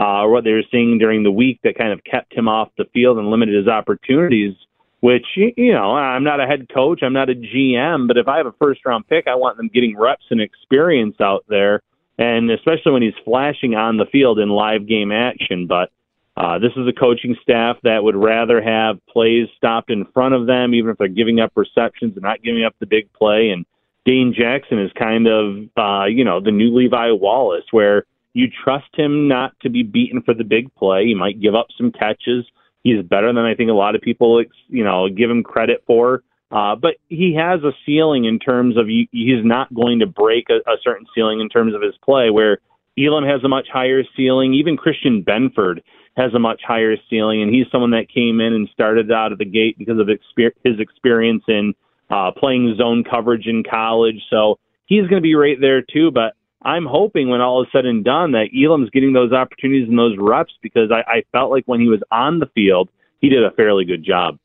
uh, 0.00 0.26
what 0.26 0.44
they 0.44 0.52
were 0.52 0.64
seeing 0.70 0.96
during 0.96 1.22
the 1.22 1.30
week 1.30 1.60
that 1.62 1.76
kind 1.76 1.92
of 1.92 2.02
kept 2.04 2.32
him 2.32 2.48
off 2.48 2.70
the 2.78 2.86
field 2.94 3.18
and 3.18 3.28
limited 3.28 3.54
his 3.54 3.68
opportunities. 3.68 4.54
Which 5.00 5.26
you 5.34 5.72
know, 5.72 5.92
I'm 5.92 6.24
not 6.24 6.40
a 6.40 6.46
head 6.46 6.68
coach, 6.74 7.00
I'm 7.02 7.14
not 7.14 7.30
a 7.30 7.34
GM, 7.34 8.06
but 8.06 8.18
if 8.18 8.28
I 8.28 8.36
have 8.36 8.46
a 8.46 8.52
first 8.52 8.84
round 8.84 9.08
pick, 9.08 9.28
I 9.28 9.34
want 9.34 9.56
them 9.56 9.70
getting 9.72 9.96
reps 9.96 10.24
and 10.30 10.42
experience 10.42 11.16
out 11.20 11.44
there, 11.48 11.80
and 12.18 12.50
especially 12.50 12.92
when 12.92 13.02
he's 13.02 13.14
flashing 13.24 13.74
on 13.74 13.96
the 13.96 14.04
field 14.06 14.38
in 14.38 14.50
live 14.50 14.86
game 14.86 15.10
action. 15.10 15.66
But 15.66 15.90
uh, 16.36 16.58
this 16.58 16.72
is 16.76 16.86
a 16.86 16.92
coaching 16.92 17.34
staff 17.42 17.76
that 17.82 18.04
would 18.04 18.16
rather 18.16 18.60
have 18.60 18.98
plays 19.06 19.48
stopped 19.56 19.90
in 19.90 20.04
front 20.12 20.34
of 20.34 20.46
them, 20.46 20.74
even 20.74 20.90
if 20.90 20.98
they're 20.98 21.08
giving 21.08 21.40
up 21.40 21.52
receptions 21.56 22.14
and 22.14 22.22
not 22.22 22.42
giving 22.42 22.64
up 22.64 22.74
the 22.78 22.86
big 22.86 23.10
play. 23.14 23.50
And 23.50 23.64
Dane 24.04 24.34
Jackson 24.36 24.78
is 24.80 24.90
kind 24.98 25.26
of, 25.26 25.68
uh, 25.78 26.06
you 26.06 26.24
know, 26.24 26.40
the 26.40 26.52
new 26.52 26.74
Levi 26.74 27.10
Wallace, 27.12 27.64
where 27.70 28.04
you 28.32 28.46
trust 28.64 28.88
him 28.96 29.28
not 29.28 29.52
to 29.62 29.70
be 29.70 29.82
beaten 29.82 30.22
for 30.22 30.34
the 30.34 30.44
big 30.44 30.74
play. 30.74 31.06
He 31.06 31.14
might 31.14 31.40
give 31.40 31.54
up 31.54 31.66
some 31.76 31.92
catches. 31.92 32.46
He's 32.82 33.02
better 33.02 33.32
than 33.32 33.44
I 33.44 33.54
think 33.54 33.70
a 33.70 33.74
lot 33.74 33.94
of 33.94 34.00
people, 34.00 34.42
you 34.68 34.84
know, 34.84 35.08
give 35.08 35.30
him 35.30 35.42
credit 35.42 35.82
for. 35.86 36.22
Uh, 36.50 36.74
but 36.74 36.94
he 37.08 37.36
has 37.36 37.62
a 37.62 37.72
ceiling 37.86 38.24
in 38.24 38.38
terms 38.38 38.76
of 38.76 38.86
he, 38.86 39.08
he's 39.12 39.44
not 39.44 39.72
going 39.72 40.00
to 40.00 40.06
break 40.06 40.46
a, 40.50 40.56
a 40.68 40.76
certain 40.82 41.06
ceiling 41.14 41.40
in 41.40 41.48
terms 41.48 41.74
of 41.74 41.82
his 41.82 41.94
play. 42.04 42.30
Where 42.30 42.58
Elam 42.98 43.24
has 43.24 43.42
a 43.44 43.48
much 43.48 43.68
higher 43.72 44.02
ceiling. 44.16 44.54
Even 44.54 44.76
Christian 44.76 45.22
Benford 45.22 45.80
has 46.16 46.34
a 46.34 46.38
much 46.38 46.60
higher 46.66 46.96
ceiling, 47.08 47.42
and 47.42 47.54
he's 47.54 47.66
someone 47.70 47.92
that 47.92 48.08
came 48.12 48.40
in 48.40 48.52
and 48.52 48.68
started 48.72 49.10
out 49.12 49.32
of 49.32 49.38
the 49.38 49.44
gate 49.44 49.76
because 49.78 49.98
of 49.98 50.08
exper- 50.08 50.50
his 50.64 50.80
experience 50.80 51.44
in 51.46 51.72
uh, 52.10 52.32
playing 52.36 52.74
zone 52.76 53.04
coverage 53.08 53.46
in 53.46 53.62
college. 53.62 54.20
So 54.28 54.58
he's 54.86 55.02
going 55.02 55.16
to 55.16 55.20
be 55.20 55.36
right 55.36 55.56
there 55.60 55.82
too. 55.82 56.10
But 56.10 56.34
I'm 56.62 56.84
hoping 56.84 57.28
when 57.28 57.40
all 57.40 57.62
is 57.62 57.68
said 57.72 57.86
and 57.86 58.04
done 58.04 58.32
that 58.32 58.50
Elam's 58.54 58.90
getting 58.90 59.12
those 59.12 59.32
opportunities 59.32 59.88
and 59.88 59.98
those 59.98 60.16
reps 60.18 60.52
because 60.60 60.90
I, 60.90 61.00
I 61.10 61.22
felt 61.32 61.50
like 61.50 61.64
when 61.66 61.80
he 61.80 61.88
was 61.88 62.02
on 62.10 62.38
the 62.38 62.46
field, 62.54 62.90
he 63.20 63.28
did 63.28 63.44
a 63.44 63.50
fairly 63.52 63.84
good 63.84 64.02
job. 64.02 64.38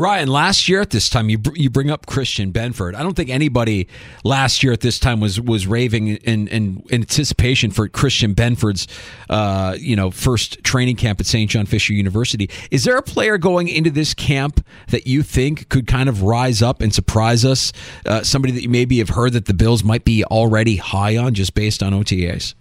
Ryan, 0.00 0.28
last 0.28 0.66
year 0.66 0.80
at 0.80 0.90
this 0.90 1.10
time, 1.10 1.28
you 1.28 1.38
you 1.54 1.68
bring 1.68 1.90
up 1.90 2.06
Christian 2.06 2.52
Benford. 2.52 2.94
I 2.94 3.02
don't 3.02 3.14
think 3.14 3.28
anybody 3.28 3.86
last 4.24 4.62
year 4.62 4.72
at 4.72 4.80
this 4.80 4.98
time 4.98 5.20
was 5.20 5.38
was 5.38 5.66
raving 5.66 6.08
in, 6.08 6.48
in, 6.48 6.48
in 6.48 6.84
anticipation 6.90 7.70
for 7.70 7.86
Christian 7.86 8.34
Benford's 8.34 8.88
uh, 9.28 9.76
you 9.78 9.94
know 9.94 10.10
first 10.10 10.64
training 10.64 10.96
camp 10.96 11.20
at 11.20 11.26
St. 11.26 11.50
John 11.50 11.66
Fisher 11.66 11.92
University. 11.92 12.48
Is 12.70 12.84
there 12.84 12.96
a 12.96 13.02
player 13.02 13.36
going 13.36 13.68
into 13.68 13.90
this 13.90 14.14
camp 14.14 14.64
that 14.88 15.06
you 15.06 15.22
think 15.22 15.68
could 15.68 15.86
kind 15.86 16.08
of 16.08 16.22
rise 16.22 16.62
up 16.62 16.80
and 16.80 16.94
surprise 16.94 17.44
us? 17.44 17.72
Uh, 18.06 18.22
somebody 18.22 18.52
that 18.54 18.62
you 18.62 18.70
maybe 18.70 18.98
have 18.98 19.10
heard 19.10 19.34
that 19.34 19.44
the 19.44 19.54
Bills 19.54 19.84
might 19.84 20.04
be 20.04 20.24
already 20.24 20.76
high 20.76 21.18
on 21.18 21.34
just 21.34 21.54
based 21.54 21.82
on 21.82 21.92
OTAs. 21.92 22.54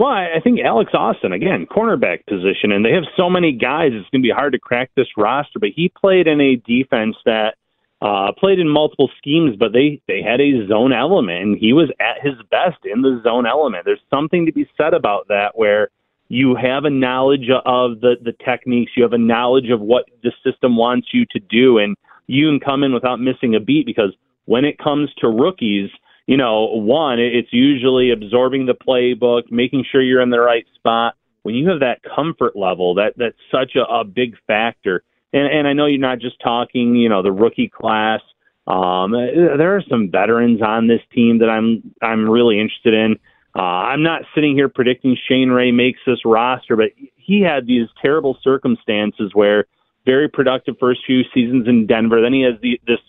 Well, 0.00 0.08
I 0.08 0.40
think 0.42 0.60
Alex 0.64 0.92
Austin 0.94 1.34
again, 1.34 1.66
cornerback 1.70 2.24
position, 2.26 2.72
and 2.72 2.82
they 2.82 2.92
have 2.92 3.04
so 3.18 3.28
many 3.28 3.52
guys. 3.52 3.90
It's 3.92 4.08
going 4.08 4.22
to 4.22 4.26
be 4.26 4.32
hard 4.34 4.54
to 4.54 4.58
crack 4.58 4.90
this 4.96 5.08
roster. 5.14 5.58
But 5.58 5.72
he 5.76 5.92
played 5.94 6.26
in 6.26 6.40
a 6.40 6.56
defense 6.56 7.16
that 7.26 7.56
uh, 8.00 8.32
played 8.38 8.58
in 8.58 8.66
multiple 8.66 9.10
schemes, 9.18 9.56
but 9.58 9.74
they 9.74 10.00
they 10.08 10.22
had 10.22 10.40
a 10.40 10.66
zone 10.68 10.94
element, 10.94 11.42
and 11.42 11.58
he 11.58 11.74
was 11.74 11.90
at 12.00 12.22
his 12.22 12.32
best 12.50 12.78
in 12.86 13.02
the 13.02 13.20
zone 13.22 13.44
element. 13.44 13.84
There's 13.84 14.00
something 14.08 14.46
to 14.46 14.52
be 14.52 14.66
said 14.74 14.94
about 14.94 15.28
that, 15.28 15.50
where 15.54 15.90
you 16.28 16.54
have 16.54 16.86
a 16.86 16.90
knowledge 16.90 17.50
of 17.50 18.00
the 18.00 18.14
the 18.24 18.32
techniques, 18.42 18.92
you 18.96 19.02
have 19.02 19.12
a 19.12 19.18
knowledge 19.18 19.68
of 19.68 19.82
what 19.82 20.06
the 20.22 20.32
system 20.42 20.78
wants 20.78 21.08
you 21.12 21.26
to 21.32 21.40
do, 21.40 21.76
and 21.76 21.94
you 22.26 22.48
can 22.48 22.58
come 22.58 22.84
in 22.84 22.94
without 22.94 23.20
missing 23.20 23.54
a 23.54 23.60
beat. 23.60 23.84
Because 23.84 24.16
when 24.46 24.64
it 24.64 24.78
comes 24.78 25.10
to 25.18 25.28
rookies 25.28 25.90
you 26.30 26.36
know, 26.36 26.66
one, 26.66 27.18
it's 27.18 27.52
usually 27.52 28.12
absorbing 28.12 28.66
the 28.66 28.72
playbook, 28.72 29.50
making 29.50 29.84
sure 29.90 30.00
you're 30.00 30.20
in 30.20 30.30
the 30.30 30.38
right 30.38 30.64
spot. 30.76 31.16
When 31.42 31.56
you 31.56 31.68
have 31.70 31.80
that 31.80 32.02
comfort 32.04 32.54
level, 32.54 32.94
that 32.94 33.14
that's 33.16 33.34
such 33.50 33.74
a, 33.74 33.80
a 33.80 34.04
big 34.04 34.36
factor. 34.46 35.02
And, 35.32 35.52
and 35.52 35.66
I 35.66 35.72
know 35.72 35.86
you're 35.86 35.98
not 35.98 36.20
just 36.20 36.40
talking, 36.40 36.94
you 36.94 37.08
know, 37.08 37.24
the 37.24 37.32
rookie 37.32 37.68
class. 37.68 38.20
Um, 38.68 39.10
there 39.10 39.74
are 39.74 39.82
some 39.90 40.08
veterans 40.08 40.62
on 40.62 40.86
this 40.86 41.00
team 41.12 41.40
that 41.40 41.50
I'm 41.50 41.92
I'm 42.00 42.30
really 42.30 42.60
interested 42.60 42.94
in. 42.94 43.18
Uh, 43.52 43.90
I'm 43.90 44.04
not 44.04 44.22
sitting 44.32 44.54
here 44.54 44.68
predicting 44.68 45.16
Shane 45.28 45.48
Ray 45.48 45.72
makes 45.72 45.98
this 46.06 46.24
roster, 46.24 46.76
but 46.76 46.90
he 47.16 47.42
had 47.42 47.66
these 47.66 47.88
terrible 48.00 48.38
circumstances 48.40 49.32
where 49.34 49.64
very 50.06 50.28
productive 50.28 50.76
first 50.78 51.00
few 51.04 51.22
seasons 51.34 51.66
in 51.66 51.88
Denver. 51.88 52.22
Then 52.22 52.32
he 52.32 52.42
has 52.42 52.54
the, 52.62 52.80
this 52.86 53.00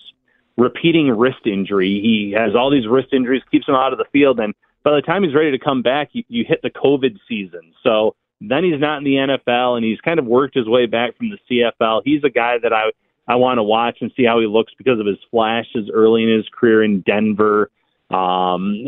repeating 0.57 1.09
wrist 1.09 1.45
injury. 1.45 1.99
He 2.01 2.35
has 2.37 2.55
all 2.55 2.69
these 2.69 2.87
wrist 2.87 3.09
injuries, 3.13 3.41
keeps 3.51 3.67
him 3.67 3.75
out 3.75 3.93
of 3.93 3.99
the 3.99 4.05
field, 4.11 4.39
and 4.39 4.53
by 4.83 4.95
the 4.95 5.01
time 5.01 5.23
he's 5.23 5.35
ready 5.35 5.51
to 5.51 5.59
come 5.59 5.81
back, 5.81 6.09
you, 6.13 6.23
you 6.27 6.45
hit 6.47 6.61
the 6.63 6.69
COVID 6.69 7.17
season. 7.27 7.73
So 7.83 8.15
then 8.41 8.63
he's 8.63 8.79
not 8.79 8.97
in 8.97 9.03
the 9.03 9.15
NFL, 9.15 9.77
and 9.77 9.85
he's 9.85 10.01
kind 10.01 10.19
of 10.19 10.25
worked 10.25 10.55
his 10.55 10.67
way 10.67 10.87
back 10.87 11.15
from 11.17 11.29
the 11.29 11.37
CFL. 11.49 12.01
He's 12.03 12.23
a 12.23 12.29
guy 12.29 12.57
that 12.61 12.73
I 12.73 12.91
I 13.27 13.35
want 13.35 13.59
to 13.59 13.63
watch 13.63 13.99
and 14.01 14.11
see 14.17 14.25
how 14.25 14.39
he 14.39 14.47
looks 14.47 14.73
because 14.77 14.99
of 14.99 15.05
his 15.05 15.19
flashes 15.29 15.89
early 15.93 16.23
in 16.23 16.29
his 16.29 16.49
career 16.49 16.83
in 16.83 17.01
Denver. 17.01 17.69
Um, 18.09 18.87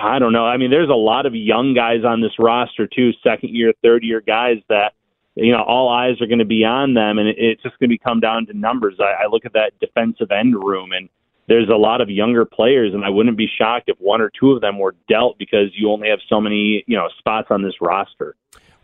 I 0.00 0.18
don't 0.18 0.32
know. 0.32 0.44
I 0.44 0.56
mean, 0.56 0.70
there's 0.70 0.90
a 0.90 0.94
lot 0.94 1.24
of 1.24 1.34
young 1.34 1.72
guys 1.72 2.04
on 2.04 2.20
this 2.20 2.32
roster 2.38 2.86
too, 2.86 3.12
second 3.22 3.50
year, 3.50 3.72
third 3.82 4.02
year 4.02 4.20
guys 4.20 4.58
that 4.68 4.92
you 5.36 5.52
know, 5.52 5.62
all 5.62 5.88
eyes 5.88 6.20
are 6.20 6.26
going 6.26 6.38
to 6.38 6.44
be 6.44 6.64
on 6.64 6.94
them, 6.94 7.18
and 7.18 7.28
it's 7.28 7.62
just 7.62 7.78
going 7.78 7.90
to 7.90 7.98
come 7.98 8.20
down 8.20 8.46
to 8.46 8.52
numbers. 8.54 8.96
I, 9.00 9.24
I 9.24 9.26
look 9.30 9.44
at 9.44 9.52
that 9.54 9.72
defensive 9.80 10.30
end 10.30 10.54
room, 10.54 10.92
and 10.92 11.08
there's 11.48 11.68
a 11.68 11.76
lot 11.76 12.00
of 12.00 12.08
younger 12.08 12.44
players, 12.44 12.94
and 12.94 13.04
I 13.04 13.10
wouldn't 13.10 13.36
be 13.36 13.48
shocked 13.58 13.88
if 13.88 13.98
one 13.98 14.20
or 14.20 14.30
two 14.30 14.52
of 14.52 14.60
them 14.60 14.78
were 14.78 14.94
dealt 15.08 15.36
because 15.38 15.68
you 15.74 15.90
only 15.90 16.08
have 16.08 16.20
so 16.28 16.40
many, 16.40 16.84
you 16.86 16.96
know, 16.96 17.08
spots 17.18 17.48
on 17.50 17.62
this 17.62 17.74
roster. 17.80 18.36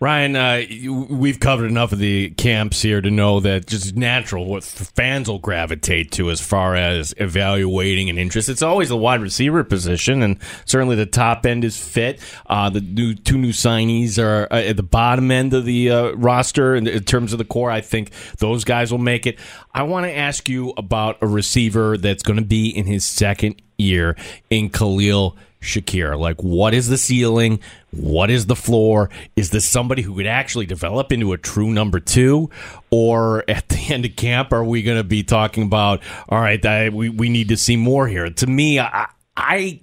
Ryan, 0.02 0.34
uh, 0.34 0.62
we've 1.10 1.38
covered 1.40 1.70
enough 1.70 1.92
of 1.92 1.98
the 1.98 2.30
camps 2.30 2.80
here 2.80 3.02
to 3.02 3.10
know 3.10 3.40
that 3.40 3.66
just 3.66 3.94
natural 3.94 4.46
what 4.46 4.64
fans 4.64 5.28
will 5.28 5.38
gravitate 5.38 6.10
to 6.12 6.30
as 6.30 6.40
far 6.40 6.74
as 6.74 7.12
evaluating 7.18 8.08
and 8.08 8.18
interest. 8.18 8.48
It's 8.48 8.62
always 8.62 8.88
the 8.88 8.96
wide 8.96 9.20
receiver 9.20 9.62
position, 9.62 10.22
and 10.22 10.38
certainly 10.64 10.96
the 10.96 11.04
top 11.04 11.44
end 11.44 11.64
is 11.64 11.76
fit. 11.76 12.18
Uh, 12.46 12.70
the 12.70 12.80
new 12.80 13.14
two 13.14 13.36
new 13.36 13.52
signees 13.52 14.18
are 14.18 14.50
uh, 14.50 14.62
at 14.62 14.78
the 14.78 14.82
bottom 14.82 15.30
end 15.30 15.52
of 15.52 15.66
the 15.66 15.90
uh, 15.90 16.12
roster 16.12 16.74
in, 16.74 16.86
in 16.86 17.04
terms 17.04 17.34
of 17.34 17.38
the 17.38 17.44
core. 17.44 17.70
I 17.70 17.82
think 17.82 18.10
those 18.38 18.64
guys 18.64 18.90
will 18.90 18.98
make 18.98 19.26
it. 19.26 19.38
I 19.74 19.82
want 19.82 20.06
to 20.06 20.16
ask 20.16 20.48
you 20.48 20.72
about 20.78 21.18
a 21.20 21.26
receiver 21.26 21.98
that's 21.98 22.22
going 22.22 22.38
to 22.38 22.44
be 22.44 22.70
in 22.70 22.86
his 22.86 23.04
second 23.04 23.60
year 23.76 24.16
in 24.48 24.70
Khalil. 24.70 25.36
Shakir? 25.60 26.18
Like, 26.18 26.42
what 26.42 26.74
is 26.74 26.88
the 26.88 26.96
ceiling? 26.96 27.60
What 27.90 28.30
is 28.30 28.46
the 28.46 28.56
floor? 28.56 29.10
Is 29.36 29.50
this 29.50 29.64
somebody 29.68 30.02
who 30.02 30.14
could 30.16 30.26
actually 30.26 30.66
develop 30.66 31.12
into 31.12 31.32
a 31.32 31.38
true 31.38 31.70
number 31.70 32.00
two? 32.00 32.50
Or 32.90 33.44
at 33.48 33.68
the 33.68 33.92
end 33.92 34.04
of 34.04 34.16
camp, 34.16 34.52
are 34.52 34.64
we 34.64 34.82
going 34.82 34.96
to 34.96 35.04
be 35.04 35.22
talking 35.22 35.64
about, 35.64 36.00
all 36.28 36.40
right, 36.40 36.64
I, 36.64 36.88
we, 36.88 37.08
we 37.10 37.28
need 37.28 37.48
to 37.48 37.56
see 37.56 37.76
more 37.76 38.08
here? 38.08 38.30
To 38.30 38.46
me, 38.46 38.80
I, 38.80 39.08
I 39.36 39.80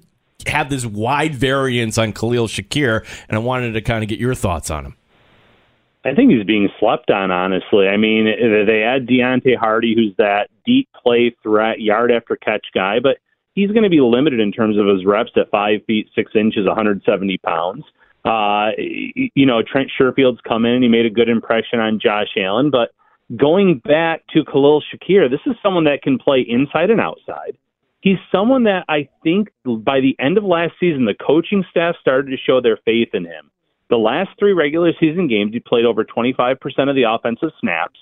have 0.48 0.70
this 0.70 0.86
wide 0.86 1.36
variance 1.36 1.98
on 1.98 2.14
Khalil 2.14 2.48
Shakir, 2.48 3.06
and 3.28 3.38
I 3.38 3.40
wanted 3.40 3.74
to 3.74 3.82
kind 3.82 4.04
of 4.04 4.10
get 4.10 4.20
your 4.20 4.36
thoughts 4.36 4.72
on 4.72 4.86
him. 4.86 4.96
I 6.06 6.14
think 6.14 6.32
he's 6.32 6.46
being 6.46 6.70
slept 6.80 7.12
on, 7.12 7.32
honestly. 7.32 7.88
I 7.88 7.98
mean, 7.98 8.26
they 8.26 8.84
add 8.84 9.08
Deonte 9.08 9.58
Harty, 9.58 9.94
who's 9.94 10.16
that 10.18 10.50
deep 10.66 10.88
play 11.04 11.36
threat, 11.44 11.82
yard 11.82 12.12
after 12.12 12.38
catch 12.38 12.66
guy, 12.74 13.00
but 13.00 13.18
he's 13.58 13.72
going 13.72 13.84
to 13.84 13.90
be 13.90 14.00
limited 14.00 14.40
in 14.40 14.52
terms 14.52 14.78
of 14.78 14.86
his 14.86 15.04
reps 15.04 15.32
at 15.36 15.50
five 15.50 15.80
feet 15.88 16.08
six 16.14 16.34
inches, 16.36 16.68
170 16.68 17.38
pounds. 17.40 17.84
Uh, 18.24 18.70
you 18.78 19.46
know, 19.46 19.62
Trent 19.64 19.90
Sherfield's 19.98 20.40
come 20.48 20.64
in 20.66 20.74
and 20.74 20.84
he 20.84 20.90
made 20.90 21.06
a 21.06 21.10
good 21.10 21.28
impression 21.28 21.80
on 21.80 22.00
Josh 22.00 22.28
Allen, 22.38 22.70
but 22.70 22.92
going 23.36 23.82
back 23.84 24.22
to 24.34 24.46
Khalil 24.46 24.82
Shakir, 24.82 25.30
this 25.30 25.40
is 25.48 25.56
someone 25.64 25.86
that 25.86 26.04
can 26.04 26.20
play 26.20 26.46
inside 26.48 26.92
and 26.92 27.02
outside. 27.02 27.58
He's 28.02 28.18
someone 28.32 28.64
that 28.66 28.86
I 28.88 29.10
think 29.24 29.50
by 29.66 30.02
the 30.02 30.16
end 30.20 30.38
of 30.38 30.44
last 30.44 30.74
season, 30.80 31.06
the 31.06 31.16
coaching 31.16 31.66
staff 31.72 31.96
started 32.00 32.30
to 32.30 32.38
show 32.38 32.62
their 32.62 32.78
faith 32.86 33.10
in 33.14 33.26
him. 33.26 33.50
The 33.90 33.98
last 33.98 34.30
three 34.38 34.54
regular 34.54 34.92
season 35.00 35.28
games, 35.28 35.54
he 35.54 35.60
played 35.60 35.86
over 35.86 36.04
25% 36.04 36.58
of 36.90 36.96
the 36.96 37.10
offensive 37.10 37.50
snaps. 37.60 38.00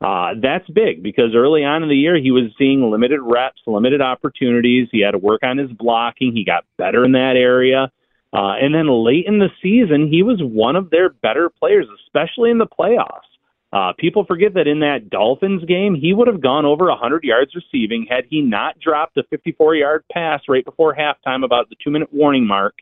Uh, 0.00 0.34
that's 0.42 0.68
big 0.68 1.02
because 1.02 1.34
early 1.34 1.64
on 1.64 1.82
in 1.82 1.88
the 1.88 1.96
year, 1.96 2.20
he 2.20 2.30
was 2.30 2.52
seeing 2.58 2.90
limited 2.90 3.20
reps, 3.22 3.60
limited 3.66 4.02
opportunities. 4.02 4.88
He 4.92 5.00
had 5.00 5.12
to 5.12 5.18
work 5.18 5.42
on 5.42 5.56
his 5.56 5.70
blocking. 5.70 6.32
He 6.34 6.44
got 6.44 6.64
better 6.76 7.04
in 7.04 7.12
that 7.12 7.34
area. 7.36 7.90
Uh, 8.32 8.52
and 8.60 8.74
then 8.74 8.88
late 8.88 9.24
in 9.26 9.38
the 9.38 9.48
season, 9.62 10.08
he 10.10 10.22
was 10.22 10.38
one 10.42 10.76
of 10.76 10.90
their 10.90 11.08
better 11.08 11.48
players, 11.48 11.86
especially 12.04 12.50
in 12.50 12.58
the 12.58 12.66
playoffs. 12.66 13.20
Uh, 13.72 13.92
people 13.98 14.24
forget 14.24 14.54
that 14.54 14.66
in 14.66 14.80
that 14.80 15.10
Dolphins 15.10 15.64
game, 15.64 15.94
he 15.94 16.12
would 16.12 16.28
have 16.28 16.42
gone 16.42 16.64
over 16.64 16.86
100 16.86 17.24
yards 17.24 17.52
receiving 17.54 18.06
had 18.08 18.24
he 18.28 18.40
not 18.40 18.78
dropped 18.78 19.16
a 19.16 19.22
54 19.30 19.74
yard 19.74 20.04
pass 20.12 20.42
right 20.48 20.64
before 20.64 20.94
halftime, 20.94 21.44
about 21.44 21.68
the 21.68 21.76
two 21.82 21.90
minute 21.90 22.12
warning 22.12 22.46
mark. 22.46 22.74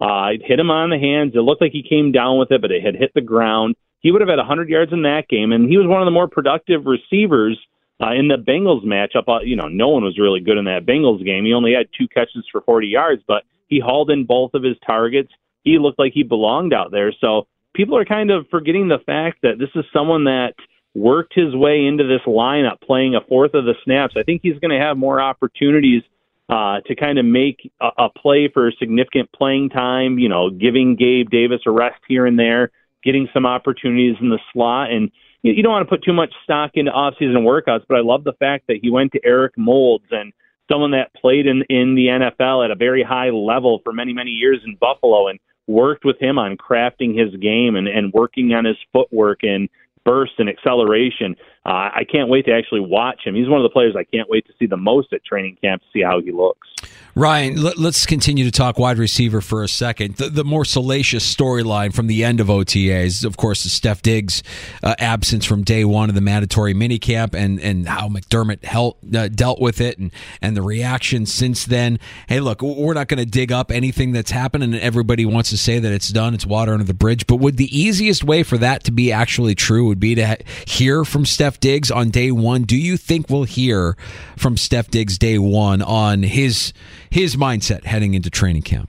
Uh, 0.00 0.34
it 0.34 0.42
hit 0.44 0.58
him 0.58 0.70
on 0.70 0.90
the 0.90 0.98
hands. 0.98 1.32
It 1.34 1.40
looked 1.40 1.60
like 1.60 1.72
he 1.72 1.86
came 1.86 2.10
down 2.10 2.38
with 2.38 2.50
it, 2.50 2.60
but 2.60 2.72
it 2.72 2.84
had 2.84 2.96
hit 2.96 3.12
the 3.14 3.20
ground 3.20 3.76
he 4.02 4.10
would 4.10 4.20
have 4.20 4.28
had 4.28 4.38
100 4.38 4.68
yards 4.68 4.92
in 4.92 5.02
that 5.02 5.28
game, 5.28 5.52
and 5.52 5.68
he 5.68 5.78
was 5.78 5.86
one 5.86 6.02
of 6.02 6.06
the 6.06 6.12
more 6.12 6.28
productive 6.28 6.86
receivers 6.86 7.58
uh, 8.02 8.12
in 8.12 8.28
the 8.28 8.36
Bengals 8.36 8.84
matchup. 8.84 9.28
Uh, 9.28 9.42
you 9.42 9.56
know, 9.56 9.68
no 9.68 9.88
one 9.88 10.02
was 10.02 10.18
really 10.18 10.40
good 10.40 10.58
in 10.58 10.64
that 10.64 10.84
Bengals 10.84 11.24
game. 11.24 11.44
He 11.44 11.54
only 11.54 11.72
had 11.72 11.86
two 11.96 12.08
catches 12.08 12.44
for 12.50 12.60
40 12.62 12.88
yards, 12.88 13.22
but 13.26 13.44
he 13.68 13.80
hauled 13.80 14.10
in 14.10 14.26
both 14.26 14.54
of 14.54 14.64
his 14.64 14.76
targets. 14.84 15.30
He 15.62 15.78
looked 15.78 16.00
like 16.00 16.12
he 16.12 16.24
belonged 16.24 16.74
out 16.74 16.90
there. 16.90 17.12
So 17.20 17.46
people 17.74 17.96
are 17.96 18.04
kind 18.04 18.32
of 18.32 18.46
forgetting 18.50 18.88
the 18.88 18.98
fact 19.06 19.38
that 19.42 19.58
this 19.58 19.70
is 19.76 19.84
someone 19.92 20.24
that 20.24 20.54
worked 20.94 21.32
his 21.34 21.54
way 21.54 21.86
into 21.86 22.04
this 22.04 22.20
lineup, 22.26 22.80
playing 22.80 23.14
a 23.14 23.20
fourth 23.28 23.54
of 23.54 23.64
the 23.64 23.74
snaps. 23.84 24.14
I 24.16 24.24
think 24.24 24.40
he's 24.42 24.58
going 24.58 24.76
to 24.76 24.84
have 24.84 24.96
more 24.96 25.20
opportunities 25.20 26.02
uh, 26.48 26.80
to 26.86 26.96
kind 26.96 27.18
of 27.18 27.24
make 27.24 27.70
a, 27.80 27.88
a 27.96 28.08
play 28.10 28.50
for 28.52 28.70
significant 28.78 29.30
playing 29.32 29.70
time. 29.70 30.18
You 30.18 30.28
know, 30.28 30.50
giving 30.50 30.96
Gabe 30.96 31.30
Davis 31.30 31.60
a 31.66 31.70
rest 31.70 32.00
here 32.08 32.26
and 32.26 32.36
there 32.36 32.72
getting 33.02 33.28
some 33.32 33.46
opportunities 33.46 34.16
in 34.20 34.28
the 34.28 34.38
slot. 34.52 34.90
And 34.90 35.10
you, 35.42 35.52
you 35.52 35.62
don't 35.62 35.72
want 35.72 35.88
to 35.88 35.90
put 35.90 36.04
too 36.04 36.12
much 36.12 36.32
stock 36.44 36.72
into 36.74 36.90
off-season 36.90 37.42
workouts, 37.42 37.84
but 37.88 37.96
I 37.96 38.00
love 38.00 38.24
the 38.24 38.34
fact 38.34 38.66
that 38.68 38.78
he 38.82 38.90
went 38.90 39.12
to 39.12 39.20
Eric 39.24 39.54
Moulds 39.56 40.06
and 40.10 40.32
someone 40.70 40.92
that 40.92 41.12
played 41.14 41.46
in 41.46 41.62
in 41.68 41.94
the 41.94 42.06
NFL 42.06 42.64
at 42.64 42.70
a 42.70 42.76
very 42.76 43.02
high 43.02 43.30
level 43.30 43.80
for 43.84 43.92
many 43.92 44.12
many 44.12 44.30
years 44.30 44.60
in 44.64 44.76
Buffalo 44.76 45.28
and 45.28 45.38
worked 45.66 46.04
with 46.04 46.18
him 46.20 46.38
on 46.38 46.56
crafting 46.56 47.18
his 47.18 47.34
game 47.40 47.76
and 47.76 47.88
and 47.88 48.12
working 48.12 48.52
on 48.52 48.64
his 48.64 48.76
footwork 48.92 49.40
and 49.42 49.68
burst 50.04 50.32
and 50.38 50.48
acceleration. 50.48 51.36
Uh, 51.64 51.90
I 51.94 52.04
can't 52.10 52.28
wait 52.28 52.46
to 52.46 52.52
actually 52.52 52.80
watch 52.80 53.20
him. 53.24 53.34
He's 53.36 53.48
one 53.48 53.60
of 53.60 53.62
the 53.62 53.72
players 53.72 53.94
I 53.96 54.02
can't 54.02 54.28
wait 54.28 54.46
to 54.46 54.52
see 54.58 54.66
the 54.66 54.76
most 54.76 55.12
at 55.12 55.24
training 55.24 55.58
camp 55.62 55.82
to 55.82 55.88
see 55.92 56.02
how 56.02 56.20
he 56.20 56.32
looks. 56.32 56.68
Ryan, 57.14 57.62
let, 57.62 57.78
us 57.78 58.06
continue 58.06 58.44
to 58.44 58.50
talk 58.50 58.78
wide 58.78 58.96
receiver 58.96 59.42
for 59.42 59.62
a 59.62 59.68
second. 59.68 60.16
The, 60.16 60.30
the 60.30 60.44
more 60.44 60.64
salacious 60.64 61.22
storyline 61.32 61.92
from 61.92 62.06
the 62.06 62.24
end 62.24 62.40
of 62.40 62.46
OTAs, 62.46 63.22
of 63.22 63.36
course, 63.36 63.66
is 63.66 63.78
Stef 63.78 64.00
Diggs' 64.00 64.42
uh, 64.82 64.94
absence 64.98 65.44
from 65.44 65.62
day 65.62 65.84
one 65.84 66.08
of 66.08 66.14
the 66.14 66.22
mandatory 66.22 66.72
minicamp 66.72 67.34
and, 67.34 67.60
and 67.60 67.86
how 67.86 68.08
McDermott 68.08 68.94
uh, 69.14 69.28
dealt 69.28 69.60
with 69.60 69.78
it 69.78 69.98
and, 69.98 70.10
and 70.40 70.56
the 70.56 70.62
reaction 70.62 71.26
since 71.26 71.66
then. 71.66 71.98
Hey, 72.28 72.40
look, 72.40 72.62
we're 72.62 72.94
not 72.94 73.08
going 73.08 73.18
to 73.18 73.26
dig 73.26 73.52
up 73.52 73.70
anything 73.70 74.12
that's 74.12 74.30
happened, 74.30 74.64
and 74.64 74.74
everybody 74.76 75.26
wants 75.26 75.50
to 75.50 75.58
say 75.58 75.78
that 75.78 75.92
it's 75.92 76.08
done, 76.08 76.32
it's 76.32 76.46
water 76.46 76.72
under 76.72 76.84
the 76.84 76.94
bridge. 76.94 77.26
But 77.26 77.36
would 77.36 77.58
the 77.58 77.78
easiest 77.78 78.24
way 78.24 78.42
for 78.42 78.56
that 78.56 78.84
to 78.84 78.90
be 78.90 79.12
actually 79.12 79.54
true 79.54 79.86
would 79.86 80.00
be 80.00 80.14
to 80.14 80.26
ha- 80.26 80.36
hear 80.66 81.04
from 81.04 81.24
Stef 81.24 81.51
Stef 81.52 81.60
Diggs 81.60 81.90
on 81.90 82.10
day 82.10 82.30
one. 82.30 82.62
Do 82.62 82.76
you 82.76 82.96
think 82.96 83.28
we'll 83.28 83.44
hear 83.44 83.96
from 84.36 84.56
Stef 84.56 84.88
Diggs 84.88 85.18
day 85.18 85.38
one 85.38 85.82
on 85.82 86.22
his 86.22 86.72
his 87.10 87.36
mindset 87.36 87.84
heading 87.84 88.14
into 88.14 88.30
training 88.30 88.62
camp? 88.62 88.88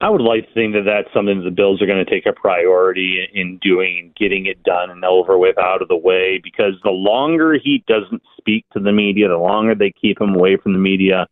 I 0.00 0.10
would 0.10 0.20
like 0.20 0.46
to 0.48 0.54
think 0.54 0.74
that 0.74 0.82
that's 0.84 1.12
something 1.14 1.38
that 1.38 1.44
the 1.44 1.54
Bills 1.54 1.80
are 1.80 1.86
going 1.86 2.04
to 2.04 2.10
take 2.10 2.26
a 2.26 2.32
priority 2.32 3.26
in 3.32 3.58
doing, 3.58 4.12
getting 4.18 4.46
it 4.46 4.62
done 4.62 4.90
and 4.90 5.04
over 5.04 5.38
with, 5.38 5.56
out 5.56 5.80
of 5.80 5.88
the 5.88 5.96
way. 5.96 6.40
Because 6.42 6.74
the 6.82 6.90
longer 6.90 7.54
he 7.54 7.84
doesn't 7.86 8.22
speak 8.36 8.66
to 8.72 8.80
the 8.80 8.92
media, 8.92 9.28
the 9.28 9.36
longer 9.36 9.74
they 9.74 9.92
keep 9.92 10.20
him 10.20 10.34
away 10.34 10.56
from 10.56 10.72
the 10.72 10.78
media, 10.78 11.26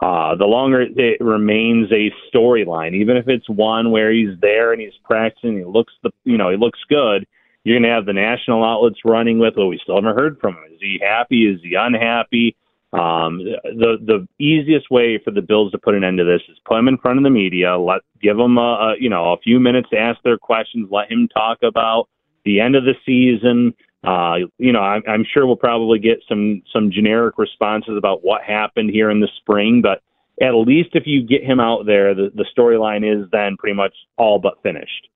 uh, 0.00 0.34
the 0.34 0.44
longer 0.44 0.82
it 0.82 1.20
remains 1.20 1.90
a 1.92 2.12
storyline. 2.34 2.94
Even 2.94 3.16
if 3.16 3.28
it's 3.28 3.48
one 3.48 3.92
where 3.92 4.12
he's 4.12 4.38
there 4.40 4.72
and 4.72 4.82
he's 4.82 4.98
practicing, 5.04 5.56
he 5.56 5.64
looks 5.64 5.92
the 6.02 6.10
you 6.24 6.36
know 6.36 6.50
he 6.50 6.56
looks 6.56 6.80
good. 6.88 7.26
You're 7.68 7.78
going 7.78 7.90
to 7.90 7.94
have 7.94 8.06
the 8.06 8.14
national 8.14 8.64
outlets 8.64 9.00
running 9.04 9.38
with, 9.38 9.54
well, 9.58 9.68
we 9.68 9.78
still 9.82 9.96
haven't 9.96 10.16
heard 10.16 10.40
from 10.40 10.54
him. 10.54 10.64
Is 10.72 10.80
he 10.80 10.98
happy? 11.02 11.44
Is 11.44 11.60
he 11.62 11.74
unhappy? 11.74 12.56
Um, 12.94 13.40
the 13.62 13.98
the 14.00 14.26
easiest 14.42 14.90
way 14.90 15.20
for 15.22 15.30
the 15.30 15.42
Bills 15.42 15.72
to 15.72 15.78
put 15.78 15.94
an 15.94 16.02
end 16.02 16.16
to 16.16 16.24
this 16.24 16.40
is 16.48 16.56
put 16.64 16.78
him 16.78 16.88
in 16.88 16.96
front 16.96 17.18
of 17.18 17.24
the 17.24 17.30
media, 17.30 17.76
let 17.76 18.00
give 18.22 18.38
him 18.38 18.56
a, 18.56 18.60
a 18.60 18.94
you 18.98 19.10
know 19.10 19.34
a 19.34 19.36
few 19.36 19.60
minutes 19.60 19.90
to 19.90 19.98
ask 19.98 20.18
their 20.22 20.38
questions, 20.38 20.88
let 20.90 21.12
him 21.12 21.28
talk 21.28 21.58
about 21.62 22.08
the 22.46 22.60
end 22.60 22.74
of 22.74 22.84
the 22.84 22.94
season. 23.04 23.74
Uh, 24.02 24.48
you 24.56 24.72
know, 24.72 24.80
I'm, 24.80 25.02
I'm 25.06 25.26
sure 25.30 25.46
we'll 25.46 25.56
probably 25.56 25.98
get 25.98 26.22
some 26.26 26.62
some 26.72 26.90
generic 26.90 27.36
responses 27.36 27.98
about 27.98 28.24
what 28.24 28.42
happened 28.42 28.88
here 28.88 29.10
in 29.10 29.20
the 29.20 29.28
spring, 29.36 29.82
but 29.82 30.00
at 30.40 30.52
least 30.52 30.90
if 30.94 31.02
you 31.04 31.22
get 31.22 31.44
him 31.44 31.60
out 31.60 31.84
there, 31.84 32.14
the, 32.14 32.30
the 32.34 32.46
storyline 32.56 33.04
is 33.04 33.28
then 33.30 33.58
pretty 33.58 33.76
much 33.76 33.92
all 34.16 34.38
but 34.38 34.62
finished. 34.62 35.08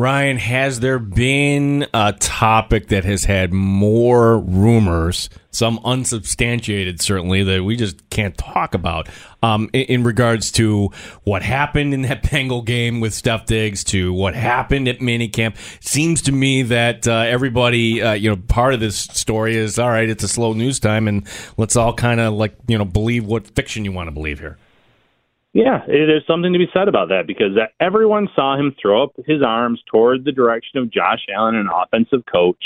Ryan, 0.00 0.38
has 0.38 0.80
there 0.80 0.98
been 0.98 1.86
a 1.92 2.14
topic 2.14 2.88
that 2.88 3.04
has 3.04 3.24
had 3.24 3.52
more 3.52 4.38
rumors, 4.38 5.28
some 5.50 5.78
unsubstantiated 5.84 7.02
certainly, 7.02 7.42
that 7.42 7.64
we 7.64 7.76
just 7.76 8.08
can't 8.08 8.34
talk 8.38 8.72
about 8.72 9.10
um, 9.42 9.68
in, 9.74 9.82
in, 9.82 10.02
regards 10.02 10.52
to 10.52 10.90
what 11.24 11.42
happened 11.42 11.92
in 11.92 12.00
that 12.00 12.22
Bengal 12.30 12.62
game 12.62 13.00
with 13.00 13.12
Stef 13.12 13.44
Diggs 13.44 13.84
to 13.84 14.10
what 14.14 14.34
happened 14.34 14.88
at 14.88 15.00
minicamp? 15.00 15.54
Seems 15.84 16.22
to 16.22 16.32
me 16.32 16.62
that 16.62 17.06
uh, 17.06 17.26
everybody, 17.28 18.00
uh, 18.00 18.14
you 18.14 18.30
know, 18.30 18.36
part 18.48 18.72
of 18.72 18.80
this 18.80 18.96
story 18.96 19.54
is 19.54 19.78
all 19.78 19.90
right, 19.90 20.08
it's 20.08 20.24
a 20.24 20.28
slow 20.28 20.54
news 20.54 20.80
time, 20.80 21.08
and 21.08 21.28
let's 21.58 21.76
all 21.76 21.92
kind 21.92 22.20
of 22.20 22.32
like, 22.32 22.56
you 22.68 22.78
know, 22.78 22.86
believe 22.86 23.26
what 23.26 23.48
fiction 23.48 23.84
you 23.84 23.92
want 23.92 24.06
to 24.06 24.12
believe 24.12 24.38
here. 24.38 24.56
Yeah, 25.52 25.80
there's 25.86 26.26
something 26.28 26.52
to 26.52 26.58
be 26.60 26.70
said 26.72 26.86
about 26.86 27.08
that 27.08 27.26
because 27.26 27.58
everyone 27.80 28.28
saw 28.36 28.56
him 28.56 28.74
throw 28.80 29.02
up 29.02 29.12
his 29.26 29.42
arms 29.44 29.82
toward 29.90 30.24
the 30.24 30.30
direction 30.30 30.78
of 30.78 30.92
Josh 30.92 31.26
Allen, 31.34 31.56
an 31.56 31.68
offensive 31.74 32.24
coach. 32.30 32.62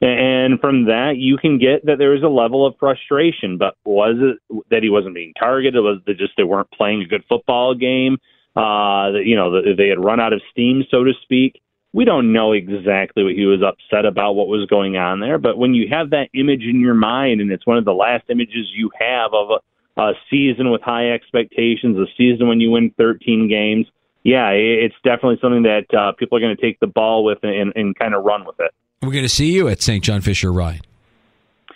And 0.00 0.60
from 0.60 0.86
that, 0.86 1.14
you 1.16 1.36
can 1.36 1.58
get 1.58 1.84
that 1.86 1.98
there 1.98 2.10
was 2.10 2.22
a 2.22 2.28
level 2.28 2.64
of 2.66 2.74
frustration. 2.78 3.58
But 3.58 3.74
was 3.84 4.16
it 4.18 4.64
that 4.70 4.82
he 4.82 4.88
wasn't 4.88 5.14
being 5.14 5.34
targeted? 5.38 5.82
Was 5.82 6.00
it 6.06 6.18
just 6.18 6.32
they 6.36 6.44
weren't 6.44 6.70
playing 6.70 7.02
a 7.02 7.06
good 7.06 7.24
football 7.28 7.74
game? 7.74 8.16
Uh, 8.56 9.12
that 9.12 9.22
you 9.26 9.36
know 9.36 9.60
they 9.76 9.88
had 9.88 10.02
run 10.02 10.20
out 10.20 10.32
of 10.32 10.40
steam, 10.50 10.84
so 10.90 11.04
to 11.04 11.12
speak. 11.22 11.60
We 11.92 12.04
don't 12.04 12.32
know 12.32 12.52
exactly 12.52 13.24
what 13.24 13.34
he 13.34 13.44
was 13.44 13.62
upset 13.62 14.06
about, 14.06 14.34
what 14.34 14.46
was 14.46 14.66
going 14.66 14.96
on 14.96 15.18
there. 15.18 15.38
But 15.38 15.58
when 15.58 15.74
you 15.74 15.88
have 15.90 16.10
that 16.10 16.28
image 16.34 16.62
in 16.62 16.80
your 16.80 16.94
mind, 16.94 17.40
and 17.40 17.50
it's 17.50 17.66
one 17.66 17.78
of 17.78 17.84
the 17.84 17.92
last 17.92 18.24
images 18.30 18.70
you 18.72 18.90
have 18.98 19.34
of 19.34 19.50
a 19.50 19.58
a 19.96 20.12
season 20.30 20.70
with 20.70 20.82
high 20.82 21.10
expectations, 21.10 21.96
a 21.98 22.06
season 22.16 22.48
when 22.48 22.60
you 22.60 22.70
win 22.70 22.92
13 22.96 23.48
games. 23.48 23.86
Yeah, 24.22 24.50
it's 24.50 24.94
definitely 25.02 25.38
something 25.40 25.62
that 25.62 25.94
uh, 25.94 26.12
people 26.12 26.36
are 26.36 26.40
going 26.40 26.54
to 26.54 26.60
take 26.60 26.78
the 26.80 26.86
ball 26.86 27.24
with 27.24 27.38
and, 27.42 27.72
and 27.74 27.98
kind 27.98 28.14
of 28.14 28.24
run 28.24 28.44
with 28.44 28.56
it. 28.60 28.70
We're 29.02 29.12
going 29.12 29.24
to 29.24 29.30
see 29.30 29.50
you 29.50 29.68
at 29.68 29.80
St. 29.80 30.04
John 30.04 30.20
Fisher 30.20 30.52
Ryan. 30.52 30.82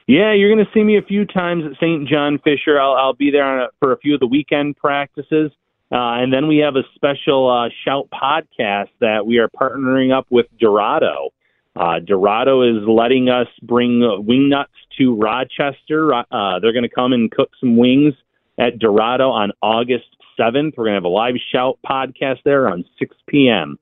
Yeah, 0.07 0.35
you're 0.35 0.55
going 0.55 0.65
to 0.65 0.71
see 0.75 0.83
me 0.83 0.99
a 0.99 1.03
few 1.03 1.25
times 1.25 1.65
at 1.65 1.73
St. 1.79 2.07
John 2.07 2.39
Fisher. 2.45 2.79
I'll, 2.79 2.93
I'll 2.93 3.15
be 3.15 3.31
there 3.31 3.63
a, 3.63 3.69
for 3.81 3.93
a 3.93 3.99
few 3.99 4.15
of 4.15 4.21
the 4.21 4.27
weekend 4.27 4.77
practices. 4.77 5.51
Uh, 5.91 6.21
and 6.21 6.33
then 6.33 6.47
we 6.47 6.59
have 6.59 6.77
a 6.77 6.83
special 6.95 7.49
uh, 7.49 7.71
Shout 7.85 8.09
podcast 8.11 8.89
that 9.01 9.27
we 9.27 9.39
are 9.39 9.49
partnering 9.49 10.17
up 10.17 10.27
with 10.29 10.47
Dorado. 10.59 11.31
Uh, 11.77 11.99
Dorado 11.99 12.63
is 12.63 12.87
letting 12.87 13.29
us 13.29 13.49
bring 13.63 14.01
wing 14.25 14.49
nuts 14.49 14.73
to 14.99 15.15
Rochester. 15.15 16.15
Uh, 16.15 16.61
they're 16.61 16.73
going 16.73 16.85
to 16.85 16.89
come 16.89 17.13
and 17.13 17.31
cook 17.31 17.51
some 17.59 17.77
wings 17.77 18.15
at 18.59 18.79
Dorado 18.79 19.31
on 19.31 19.53
August 19.61 20.07
7th. 20.39 20.75
We're 20.77 20.85
going 20.85 20.93
to 20.93 20.95
have 20.95 21.05
a 21.05 21.09
live 21.09 21.35
shout 21.53 21.79
podcast 21.85 22.43
there 22.45 22.69
on 22.69 22.85
6 22.99 23.17
p.m. 23.27 23.79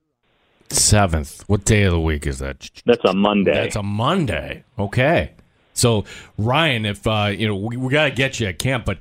7th. 0.71 1.43
What 1.43 1.65
day 1.65 1.83
of 1.83 1.93
the 1.93 2.01
week 2.01 2.27
is 2.27 2.39
that? 2.39 2.71
That's 2.87 3.05
a 3.05 3.13
Monday. 3.13 3.53
That's 3.53 3.77
a 3.77 3.83
Monday. 3.83 4.65
Okay. 4.79 5.33
So, 5.75 6.05
Ryan, 6.39 6.87
if, 6.87 7.07
uh, 7.07 7.33
you 7.37 7.47
know, 7.47 7.57
we, 7.57 7.77
we 7.77 7.91
got 7.91 8.05
to 8.05 8.11
get 8.11 8.41
you 8.41 8.47
at 8.47 8.59
camp, 8.59 8.87
but 8.87 8.99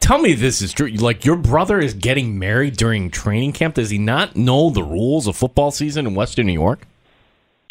tell 0.00 0.18
me 0.18 0.34
this 0.34 0.62
is 0.62 0.72
true. 0.72 0.88
Like, 0.88 1.24
your 1.24 1.36
brother 1.36 1.78
is 1.78 1.94
getting 1.94 2.38
married 2.40 2.76
during 2.76 3.10
training 3.10 3.52
camp. 3.52 3.74
Does 3.74 3.90
he 3.90 3.98
not 3.98 4.34
know 4.34 4.70
the 4.70 4.82
rules 4.82 5.28
of 5.28 5.36
football 5.36 5.70
season 5.70 6.06
in 6.06 6.14
Western 6.14 6.46
New 6.46 6.52
York? 6.52 6.86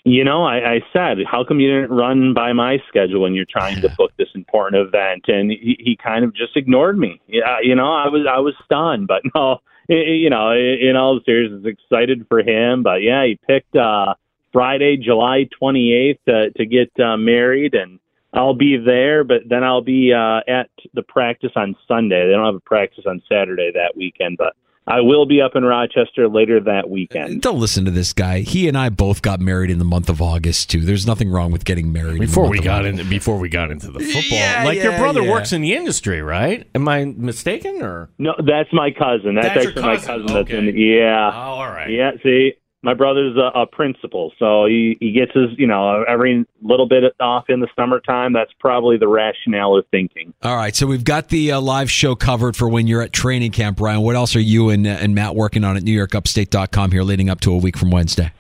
You 0.04 0.24
know, 0.24 0.44
I, 0.44 0.74
I 0.74 0.80
said, 0.92 1.18
how 1.30 1.44
come 1.44 1.60
you 1.60 1.70
didn't 1.70 1.96
run 1.96 2.34
by 2.34 2.54
my 2.54 2.80
schedule 2.88 3.22
when 3.22 3.36
you're 3.36 3.46
trying 3.46 3.82
to 3.82 3.90
book 3.90 4.12
this 4.18 4.30
important 4.34 4.88
event? 4.88 5.26
And 5.28 5.52
he, 5.52 5.78
he 5.80 5.98
kind 6.02 6.26
of 6.26 6.34
just 6.36 6.58
ignored 6.58 6.98
me. 6.98 7.22
Yeah, 7.28 7.58
you 7.62 7.76
know, 7.76 7.94
I 7.94 8.08
was 8.08 8.26
I 8.30 8.40
was 8.40 8.56
stunned, 8.66 9.08
but 9.08 9.22
no, 9.36 9.60
it, 9.88 10.08
you 10.08 10.30
know, 10.30 10.52
in 10.52 10.96
all 10.96 11.20
seriousness, 11.24 11.66
excited 11.66 12.26
for 12.28 12.40
him. 12.40 12.82
But 12.82 13.04
yeah, 13.04 13.26
he 13.26 13.40
picked 13.48 13.76
uh, 13.76 14.16
Friday, 14.52 14.98
July 14.98 15.48
28th 15.62 16.20
to 16.28 16.52
to 16.52 16.66
get 16.66 16.92
uh, 17.00 17.18
married, 17.18 17.76
and 17.76 18.00
I'll 18.34 18.56
be 18.56 18.78
there. 18.78 19.24
But 19.24 19.44
then 19.48 19.64
I'll 19.64 19.84
be 19.84 20.14
uh, 20.14 20.40
at 20.48 20.70
the 20.96 21.04
practice 21.04 21.52
on 21.56 21.76
Sunday. 21.88 22.26
They 22.26 22.34
don't 22.34 22.46
have 22.46 22.56
a 22.56 22.60
practice 22.62 23.06
on 23.08 23.22
Saturday 23.30 23.72
that 23.76 23.96
weekend, 23.96 24.38
but 24.38 24.56
I 24.88 25.02
will 25.02 25.26
be 25.26 25.41
up 25.41 25.56
in 25.56 25.63
Rochester 25.63 26.28
later 26.28 26.60
that 26.60 26.89
weekend. 26.89 27.41
Don't 27.41 27.60
listen 27.60 27.86
to 27.86 27.91
this 27.91 28.13
guy. 28.13 28.39
He 28.39 28.67
and 28.67 28.78
I 28.78 28.89
both 28.89 29.22
got 29.22 29.39
married 29.39 29.70
in 29.70 29.78
the 29.78 29.86
month 29.86 30.10
of 30.10 30.22
August 30.22 30.70
too. 30.70 30.82
There's 30.82 31.06
nothing 31.06 31.30
wrong 31.30 31.52
with 31.52 31.65
getting 31.65 31.94
married 31.94 32.20
before 32.20 32.50
we 32.50 32.60
got 32.60 32.86
into 32.86 33.04
before 33.06 33.38
we 33.38 33.48
got 33.48 33.70
into 33.72 33.88
the 33.91 34.00
football. 34.00 34.39
Yeah, 34.39 34.63
like 34.65 34.78
yeah, 34.78 34.84
your 34.84 34.98
brother 34.98 35.22
yeah. 35.22 35.32
works 35.32 35.54
in 35.54 35.62
the 35.62 35.76
industry, 35.76 36.22
right? 36.22 36.67
Am 36.74 36.88
I 36.88 37.06
mistaken 37.06 37.82
or 37.82 38.10
no? 38.17 38.34
That's 38.39 38.74
my 38.74 38.91
cousin. 38.91 39.36
That's, 39.36 39.48
that's 39.48 39.67
actually 39.67 39.82
cousin. 39.82 39.84
my 39.84 39.96
cousin. 39.98 40.24
Okay. 40.24 40.34
That's 40.34 40.52
in 40.52 40.65
the, 40.65 40.82
yeah. 40.82 41.32
Oh, 41.34 41.38
all 41.38 41.70
right. 41.70 41.89
Yeah. 41.89 42.12
See, 42.24 42.54
my 42.84 42.94
brother's 42.94 43.38
a, 43.38 43.60
a 43.60 43.65
principal, 43.67 44.34
so 44.39 44.65
he 44.65 44.98
he 45.00 45.12
gets 45.12 45.32
his 45.34 45.50
you 45.58 45.67
know 45.67 46.04
every 46.08 46.46
little 46.62 46.88
bit 46.88 47.04
off 47.20 47.50
in 47.50 47.60
the 47.60 47.67
summertime. 47.76 48.34
That's 48.34 48.52
probably 48.60 48.98
the 48.98 49.08
rationale 49.08 49.78
of 49.78 49.86
thinking. 49.91 50.34
All 50.41 50.56
right, 50.56 50.76
so 50.76 50.88
we've 50.88 51.04
got 51.04 51.30
the 51.30 51.52
uh, 51.52 51.62
live 51.62 51.91
show 51.91 52.15
covered 52.15 52.56
for 52.56 52.67
when 52.67 52.88
you're 52.88 53.02
at 53.02 53.13
training 53.13 53.52
camp, 53.52 53.80
Ryan. 53.80 54.02
What 54.02 54.15
else 54.15 54.36
are 54.36 54.41
you 54.41 54.70
and 54.70 54.88
and 54.88 55.13
Matt 55.13 55.36
working 55.36 55.63
on 55.63 55.78
at 55.78 55.84
NewYorkUpstate.com 55.84 56.91
here, 56.91 57.04
leading 57.04 57.30
up 57.30 57.39
to 57.41 57.54
a 57.54 57.58
week 57.58 57.78
from 57.78 57.91
Wednesday? 57.91 58.32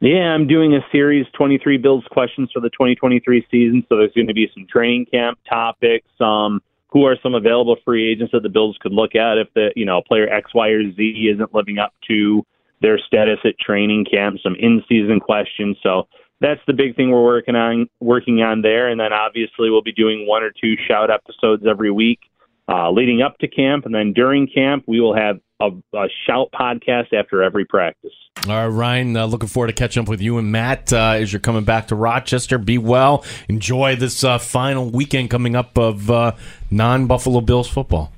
Yeah, 0.00 0.32
I'm 0.32 0.46
doing 0.46 0.74
a 0.74 0.80
series 0.92 1.26
23 1.32 1.78
Bills 1.78 2.04
questions 2.12 2.50
for 2.52 2.60
the 2.60 2.70
2023 2.70 3.44
season. 3.50 3.84
So 3.88 3.96
there's 3.96 4.12
going 4.12 4.28
to 4.28 4.34
be 4.34 4.48
some 4.54 4.66
training 4.70 5.06
camp 5.06 5.38
topics. 5.48 6.08
Um, 6.20 6.62
who 6.90 7.04
are 7.04 7.16
some 7.22 7.34
available 7.34 7.76
free 7.84 8.10
agents 8.10 8.32
that 8.32 8.42
the 8.42 8.48
Bills 8.48 8.78
could 8.80 8.92
look 8.92 9.14
at 9.14 9.36
if 9.36 9.52
the 9.54 9.70
you 9.76 9.84
know 9.84 10.00
player 10.00 10.28
X, 10.28 10.54
Y, 10.54 10.68
or 10.68 10.92
Z 10.92 11.30
isn't 11.34 11.54
living 11.54 11.78
up 11.78 11.92
to 12.08 12.46
their 12.80 12.98
status 12.98 13.38
at 13.44 13.58
training 13.58 14.06
camp, 14.10 14.38
some 14.42 14.56
in-season 14.58 15.20
questions. 15.20 15.76
So 15.82 16.08
that's 16.40 16.60
the 16.66 16.72
big 16.72 16.96
thing 16.96 17.10
we're 17.10 17.24
working 17.24 17.56
on 17.56 17.88
working 18.00 18.42
on 18.42 18.62
there. 18.62 18.88
And 18.88 19.00
then 19.00 19.12
obviously 19.12 19.70
we'll 19.70 19.82
be 19.82 19.92
doing 19.92 20.26
one 20.26 20.42
or 20.42 20.50
two 20.50 20.74
shout 20.86 21.10
episodes 21.10 21.64
every 21.66 21.90
week 21.90 22.20
uh, 22.68 22.90
leading 22.90 23.22
up 23.22 23.38
to 23.38 23.48
camp, 23.48 23.86
and 23.86 23.94
then 23.94 24.12
during 24.12 24.46
camp 24.46 24.84
we 24.86 25.00
will 25.00 25.16
have 25.16 25.40
a, 25.60 25.70
a 25.96 26.06
shout 26.26 26.50
podcast 26.52 27.12
after 27.12 27.42
every 27.42 27.64
practice. 27.64 28.12
All 28.46 28.54
right, 28.54 28.66
Ryan. 28.66 29.16
Uh, 29.16 29.26
looking 29.26 29.48
forward 29.48 29.68
to 29.68 29.72
catching 29.72 30.02
up 30.02 30.08
with 30.08 30.20
you 30.20 30.38
and 30.38 30.52
Matt 30.52 30.92
uh, 30.92 31.16
as 31.16 31.32
you're 31.32 31.40
coming 31.40 31.64
back 31.64 31.88
to 31.88 31.96
Rochester. 31.96 32.58
Be 32.58 32.78
well. 32.78 33.24
Enjoy 33.48 33.96
this 33.96 34.22
uh, 34.22 34.38
final 34.38 34.90
weekend 34.90 35.30
coming 35.30 35.56
up 35.56 35.76
of 35.76 36.10
uh, 36.10 36.32
non-Buffalo 36.70 37.40
Bills 37.40 37.68
football. 37.68 38.12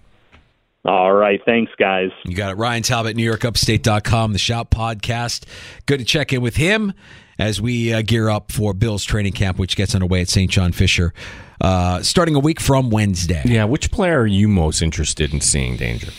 All 0.85 1.13
right. 1.13 1.41
Thanks, 1.45 1.73
guys. 1.79 2.11
You 2.25 2.35
got 2.35 2.53
it. 2.53 2.55
Ryan 2.55 2.83
Talbot, 2.83 3.17
NewYorkUpstate.com, 3.17 4.33
the 4.33 4.39
Shout 4.39 4.71
Podcast. 4.71 5.45
Good 5.87 5.99
to 5.99 6.05
check 6.05 6.33
in 6.33 6.41
with 6.41 6.57
him 6.57 6.95
as 7.39 7.61
we 7.61 7.93
uh, 7.93 8.03
gear 8.03 8.31
up 8.31 8.51
for 8.51 8.73
Bill's 8.73 9.05
training 9.05 9.33
camp, 9.33 9.59
which 9.59 9.77
gets 9.77 9.95
underway 9.95 10.23
at 10.23 10.29
St. 10.29 10.51
John 10.51 10.73
Fisher 10.73 11.13
uh, 11.61 12.03
starting 12.03 12.35
a 12.35 12.39
week 12.39 12.61
from 12.61 12.91
Wednesday. 12.91 13.43
Yeah. 13.45 13.65
Which 13.65 13.91
player 13.91 14.21
are 14.21 14.27
you 14.27 14.49
most 14.49 14.81
interested 14.81 15.35
in 15.35 15.41
seeing, 15.41 15.77
Danger? 15.77 16.13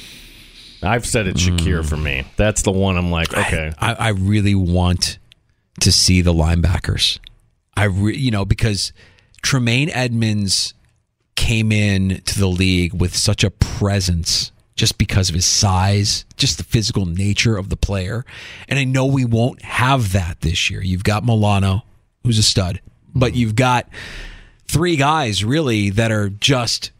I've 0.83 1.05
said 1.05 1.27
it's 1.27 1.41
Shakir 1.41 1.81
mm. 1.81 1.89
for 1.89 1.97
me. 1.97 2.25
That's 2.37 2.63
the 2.63 2.71
one 2.71 2.97
I'm 2.97 3.11
like, 3.11 3.35
okay. 3.35 3.71
I, 3.77 3.93
I, 3.93 3.95
I 3.95 4.09
really 4.09 4.55
want 4.55 5.19
to 5.81 5.91
see 5.91 6.21
the 6.21 6.33
linebackers. 6.33 7.19
I, 7.75 7.85
re, 7.85 8.15
you 8.15 8.31
know, 8.31 8.45
because 8.45 8.93
Tremaine 9.41 9.89
Edmunds 9.89 10.73
came 11.35 11.71
in 11.71 12.21
to 12.25 12.39
the 12.39 12.47
league 12.47 12.93
with 12.93 13.15
such 13.15 13.43
a 13.43 13.51
presence 13.51 14.51
just 14.75 14.97
because 14.97 15.29
of 15.29 15.35
his 15.35 15.45
size, 15.45 16.25
just 16.37 16.57
the 16.57 16.63
physical 16.63 17.05
nature 17.05 17.57
of 17.57 17.69
the 17.69 17.77
player. 17.77 18.25
And 18.67 18.79
I 18.79 18.83
know 18.83 19.05
we 19.05 19.25
won't 19.25 19.61
have 19.61 20.13
that 20.13 20.41
this 20.41 20.69
year. 20.69 20.81
You've 20.81 21.03
got 21.03 21.23
Milano, 21.25 21.83
who's 22.23 22.39
a 22.39 22.43
stud. 22.43 22.81
but 23.13 23.35
you've 23.35 23.55
got 23.55 23.89
three 24.67 24.95
guys 24.95 25.43
really 25.43 25.89
that 25.91 26.11
are 26.11 26.29
just 26.29 26.91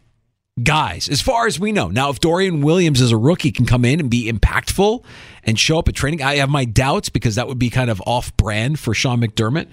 guys, 0.62 1.08
as 1.08 1.22
far 1.22 1.46
as 1.46 1.58
we 1.58 1.72
know. 1.72 1.88
Now, 1.88 2.10
if 2.10 2.20
Dorian 2.20 2.60
Williams 2.60 3.00
as 3.00 3.10
a 3.12 3.16
rookie 3.16 3.50
can 3.50 3.64
come 3.64 3.84
in 3.84 3.98
and 4.00 4.10
be 4.10 4.30
impactful 4.30 5.02
and 5.44 5.58
show 5.58 5.78
up 5.78 5.88
at 5.88 5.94
training, 5.94 6.22
I 6.22 6.36
have 6.36 6.50
my 6.50 6.66
doubts 6.66 7.08
because 7.08 7.36
that 7.36 7.48
would 7.48 7.58
be 7.58 7.70
kind 7.70 7.90
of 7.90 8.02
off 8.06 8.36
brand 8.36 8.78
for 8.78 8.92
Sean 8.92 9.20
McDermott. 9.20 9.68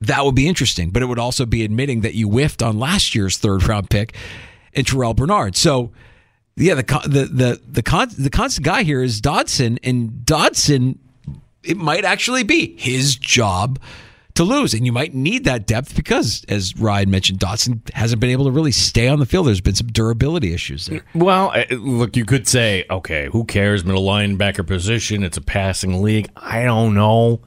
That 0.00 0.24
would 0.24 0.34
be 0.34 0.46
interesting, 0.46 0.90
but 0.90 1.02
it 1.02 1.06
would 1.06 1.18
also 1.18 1.44
be 1.44 1.64
admitting 1.64 2.02
that 2.02 2.14
you 2.14 2.28
whiffed 2.28 2.62
on 2.62 2.78
last 2.78 3.14
year's 3.14 3.36
third 3.36 3.66
round 3.66 3.90
pick 3.90 4.14
in 4.72 4.84
Terrel 4.84 5.14
Bernard. 5.14 5.56
So, 5.56 5.90
yeah, 6.56 6.74
the 6.74 6.82
the 7.04 7.24
the 7.24 7.60
the, 7.68 7.82
con- 7.82 8.10
the 8.16 8.30
constant 8.30 8.64
guy 8.64 8.84
here 8.84 9.02
is 9.02 9.20
Dodson, 9.20 9.78
and 9.82 10.24
Dodson, 10.24 10.98
it 11.64 11.76
might 11.76 12.04
actually 12.04 12.44
be 12.44 12.76
his 12.76 13.16
job 13.16 13.80
to 14.38 14.44
lose. 14.44 14.72
And 14.72 14.86
you 14.86 14.92
might 14.92 15.14
need 15.14 15.44
that 15.44 15.66
depth 15.66 15.96
because, 15.96 16.44
as 16.48 16.76
Ryan 16.76 17.10
mentioned, 17.10 17.40
Dodson 17.40 17.82
hasn't 17.92 18.20
been 18.20 18.30
able 18.30 18.44
to 18.44 18.52
really 18.52 18.70
stay 18.70 19.08
on 19.08 19.18
the 19.18 19.26
field. 19.26 19.48
There's 19.48 19.60
been 19.60 19.74
some 19.74 19.88
durability 19.88 20.54
issues 20.54 20.86
there. 20.86 21.04
Well, 21.12 21.50
uh, 21.52 21.64
look, 21.74 22.16
you 22.16 22.24
could 22.24 22.46
say, 22.46 22.84
okay, 22.88 23.28
who 23.32 23.44
cares? 23.44 23.84
Middle 23.84 24.04
linebacker 24.04 24.64
position. 24.64 25.24
It's 25.24 25.36
a 25.36 25.42
passing 25.42 26.02
league. 26.02 26.28
I 26.36 26.62
don't 26.62 26.94
know. 26.94 27.40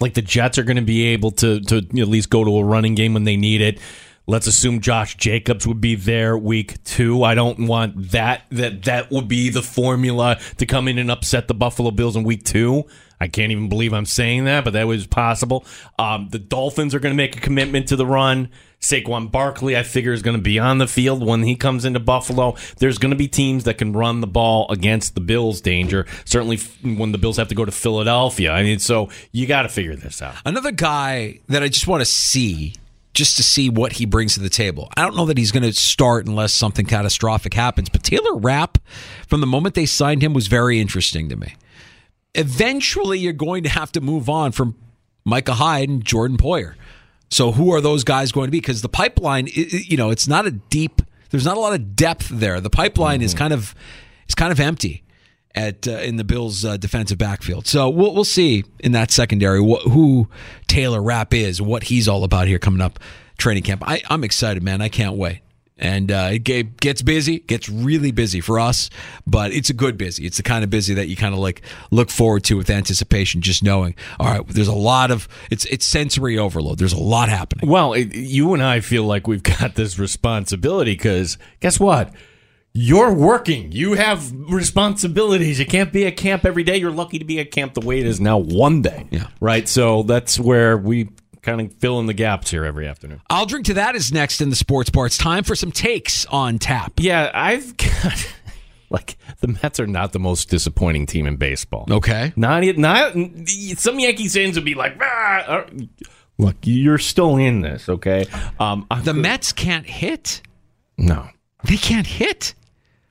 Like 0.00 0.14
the 0.14 0.22
Jets 0.22 0.58
are 0.58 0.64
going 0.64 0.76
to 0.76 0.82
be 0.82 1.04
able 1.08 1.30
to 1.32 1.60
to 1.60 1.76
at 1.78 2.08
least 2.08 2.30
go 2.30 2.44
to 2.44 2.58
a 2.58 2.64
running 2.64 2.94
game 2.94 3.14
when 3.14 3.24
they 3.24 3.36
need 3.36 3.60
it. 3.60 3.78
Let's 4.26 4.46
assume 4.46 4.80
Josh 4.80 5.16
Jacobs 5.16 5.66
would 5.66 5.80
be 5.80 5.96
there 5.96 6.38
week 6.38 6.82
two. 6.84 7.24
I 7.24 7.34
don't 7.34 7.66
want 7.66 8.12
that 8.12 8.44
that 8.50 8.84
that 8.84 9.10
would 9.10 9.28
be 9.28 9.50
the 9.50 9.62
formula 9.62 10.38
to 10.58 10.66
come 10.66 10.88
in 10.88 10.98
and 10.98 11.10
upset 11.10 11.48
the 11.48 11.54
Buffalo 11.54 11.90
Bills 11.90 12.16
in 12.16 12.22
week 12.22 12.44
two. 12.44 12.84
I 13.20 13.28
can't 13.28 13.52
even 13.52 13.68
believe 13.68 13.92
I'm 13.92 14.06
saying 14.06 14.44
that, 14.44 14.64
but 14.64 14.72
that 14.74 14.86
was 14.86 15.06
possible. 15.06 15.64
Um, 15.98 16.28
the 16.30 16.38
Dolphins 16.38 16.94
are 16.94 17.00
going 17.00 17.12
to 17.12 17.16
make 17.16 17.36
a 17.36 17.40
commitment 17.40 17.88
to 17.88 17.96
the 17.96 18.06
run. 18.06 18.48
Saquon 18.80 19.30
Barkley, 19.30 19.76
I 19.76 19.82
figure, 19.82 20.12
is 20.12 20.22
going 20.22 20.36
to 20.36 20.42
be 20.42 20.58
on 20.58 20.78
the 20.78 20.86
field 20.86 21.24
when 21.24 21.42
he 21.42 21.54
comes 21.56 21.84
into 21.84 22.00
Buffalo. 22.00 22.56
There's 22.78 22.98
going 22.98 23.10
to 23.10 23.16
be 23.16 23.28
teams 23.28 23.64
that 23.64 23.78
can 23.78 23.92
run 23.92 24.20
the 24.20 24.26
ball 24.26 24.66
against 24.70 25.14
the 25.14 25.20
Bills' 25.20 25.60
danger. 25.60 26.06
Certainly, 26.24 26.58
when 26.96 27.12
the 27.12 27.18
Bills 27.18 27.36
have 27.36 27.48
to 27.48 27.54
go 27.54 27.64
to 27.64 27.72
Philadelphia. 27.72 28.52
I 28.52 28.62
mean, 28.62 28.78
so 28.78 29.10
you 29.32 29.46
got 29.46 29.62
to 29.62 29.68
figure 29.68 29.96
this 29.96 30.22
out. 30.22 30.34
Another 30.44 30.72
guy 30.72 31.40
that 31.48 31.62
I 31.62 31.68
just 31.68 31.86
want 31.86 32.00
to 32.00 32.06
see 32.06 32.74
just 33.12 33.36
to 33.36 33.42
see 33.42 33.68
what 33.68 33.94
he 33.94 34.06
brings 34.06 34.34
to 34.34 34.40
the 34.40 34.48
table. 34.48 34.88
I 34.96 35.02
don't 35.02 35.16
know 35.16 35.26
that 35.26 35.36
he's 35.36 35.50
going 35.50 35.64
to 35.64 35.72
start 35.72 36.26
unless 36.26 36.52
something 36.52 36.86
catastrophic 36.86 37.52
happens, 37.54 37.88
but 37.88 38.04
Taylor 38.04 38.36
Rapp, 38.36 38.78
from 39.26 39.40
the 39.40 39.48
moment 39.48 39.74
they 39.74 39.84
signed 39.84 40.22
him, 40.22 40.32
was 40.32 40.46
very 40.46 40.80
interesting 40.80 41.28
to 41.28 41.36
me 41.36 41.56
eventually 42.34 43.18
you're 43.18 43.32
going 43.32 43.62
to 43.64 43.68
have 43.68 43.92
to 43.92 44.00
move 44.00 44.28
on 44.28 44.52
from 44.52 44.76
Micah 45.24 45.54
Hyde 45.54 45.88
and 45.88 46.04
Jordan 46.04 46.36
Poyer. 46.36 46.74
So 47.30 47.52
who 47.52 47.72
are 47.72 47.80
those 47.80 48.04
guys 48.04 48.32
going 48.32 48.48
to 48.48 48.50
be? 48.50 48.60
Because 48.60 48.82
the 48.82 48.88
pipeline, 48.88 49.48
you 49.52 49.96
know, 49.96 50.10
it's 50.10 50.26
not 50.26 50.46
a 50.46 50.50
deep. 50.50 51.02
There's 51.30 51.44
not 51.44 51.56
a 51.56 51.60
lot 51.60 51.74
of 51.74 51.94
depth 51.94 52.28
there. 52.28 52.60
The 52.60 52.70
pipeline 52.70 53.20
mm-hmm. 53.20 53.26
is 53.26 53.34
kind 53.34 53.52
of, 53.52 53.74
it's 54.24 54.34
kind 54.34 54.50
of 54.50 54.58
empty 54.58 55.04
at 55.54 55.86
uh, 55.86 55.92
in 55.92 56.16
the 56.16 56.24
Bills' 56.24 56.64
uh, 56.64 56.76
defensive 56.76 57.18
backfield. 57.18 57.66
So 57.66 57.88
we'll 57.88 58.14
we'll 58.14 58.24
see 58.24 58.64
in 58.80 58.92
that 58.92 59.10
secondary 59.10 59.60
wh- 59.60 59.82
who 59.82 60.28
Taylor 60.66 61.02
Rapp 61.02 61.34
is, 61.34 61.60
what 61.62 61.84
he's 61.84 62.08
all 62.08 62.24
about 62.24 62.48
here 62.48 62.58
coming 62.58 62.80
up 62.80 62.98
training 63.38 63.62
camp. 63.62 63.82
I, 63.86 64.02
I'm 64.08 64.24
excited, 64.24 64.62
man. 64.62 64.80
I 64.80 64.88
can't 64.88 65.16
wait 65.16 65.40
and 65.80 66.12
uh, 66.12 66.28
it 66.32 66.44
gets 66.44 67.02
busy, 67.02 67.40
gets 67.40 67.68
really 67.68 68.12
busy 68.12 68.40
for 68.40 68.60
us, 68.60 68.90
but 69.26 69.52
it's 69.52 69.70
a 69.70 69.74
good 69.74 69.96
busy. 69.96 70.26
It's 70.26 70.36
the 70.36 70.42
kind 70.42 70.62
of 70.62 70.70
busy 70.70 70.94
that 70.94 71.08
you 71.08 71.16
kind 71.16 71.34
of 71.34 71.40
like 71.40 71.62
look 71.90 72.10
forward 72.10 72.44
to 72.44 72.56
with 72.56 72.70
anticipation, 72.70 73.40
just 73.40 73.62
knowing, 73.62 73.94
all 74.20 74.26
right, 74.26 74.46
there's 74.46 74.68
a 74.68 74.74
lot 74.74 75.10
of 75.10 75.26
it's 75.50 75.64
it's 75.66 75.86
sensory 75.86 76.38
overload. 76.38 76.78
There's 76.78 76.92
a 76.92 77.00
lot 77.00 77.28
happening. 77.28 77.68
Well, 77.68 77.94
it, 77.94 78.14
you 78.14 78.54
and 78.54 78.62
I 78.62 78.80
feel 78.80 79.04
like 79.04 79.26
we've 79.26 79.42
got 79.42 79.74
this 79.74 79.98
responsibility 79.98 80.92
because 80.92 81.38
guess 81.60 81.80
what? 81.80 82.12
You're 82.72 83.12
working. 83.12 83.72
You 83.72 83.94
have 83.94 84.30
responsibilities. 84.32 85.58
You 85.58 85.66
can't 85.66 85.92
be 85.92 86.06
at 86.06 86.16
camp 86.16 86.44
every 86.44 86.62
day. 86.62 86.76
You're 86.76 86.92
lucky 86.92 87.18
to 87.18 87.24
be 87.24 87.40
at 87.40 87.50
camp 87.50 87.74
the 87.74 87.80
way 87.80 87.98
it 87.98 88.06
is 88.06 88.20
now 88.20 88.38
one 88.38 88.80
day. 88.80 89.08
Yeah. 89.10 89.26
Right. 89.40 89.68
So 89.68 90.04
that's 90.04 90.38
where 90.38 90.78
we 90.78 91.08
kind 91.42 91.60
of 91.60 91.72
fill 91.74 91.98
in 92.00 92.06
the 92.06 92.14
gaps 92.14 92.50
here 92.50 92.64
every 92.64 92.86
afternoon. 92.86 93.20
I'll 93.30 93.46
drink 93.46 93.66
to 93.66 93.74
that 93.74 93.94
is 93.94 94.12
next 94.12 94.40
in 94.40 94.50
the 94.50 94.56
sports 94.56 94.90
bar. 94.90 95.06
It's 95.06 95.18
time 95.18 95.44
for 95.44 95.54
some 95.54 95.72
takes 95.72 96.26
on 96.26 96.58
tap. 96.58 96.94
Yeah, 96.98 97.30
I've 97.32 97.76
got 97.76 98.32
like 98.90 99.16
the 99.40 99.48
Mets 99.48 99.80
are 99.80 99.86
not 99.86 100.12
the 100.12 100.18
most 100.18 100.48
disappointing 100.48 101.06
team 101.06 101.26
in 101.26 101.36
baseball. 101.36 101.86
Okay, 101.90 102.32
not 102.36 102.62
not 102.76 103.14
some 103.76 103.98
Yankees 103.98 104.34
fans 104.34 104.56
would 104.56 104.64
be 104.64 104.74
like, 104.74 104.96
ah, 105.00 105.40
uh, 105.46 105.70
look, 106.38 106.56
you're 106.62 106.98
still 106.98 107.36
in 107.36 107.60
this. 107.60 107.88
Okay, 107.88 108.26
um, 108.58 108.86
the 109.02 109.14
Mets 109.14 109.52
can't 109.52 109.86
hit. 109.86 110.42
No, 110.98 111.28
they 111.64 111.76
can't 111.76 112.06
hit. 112.06 112.54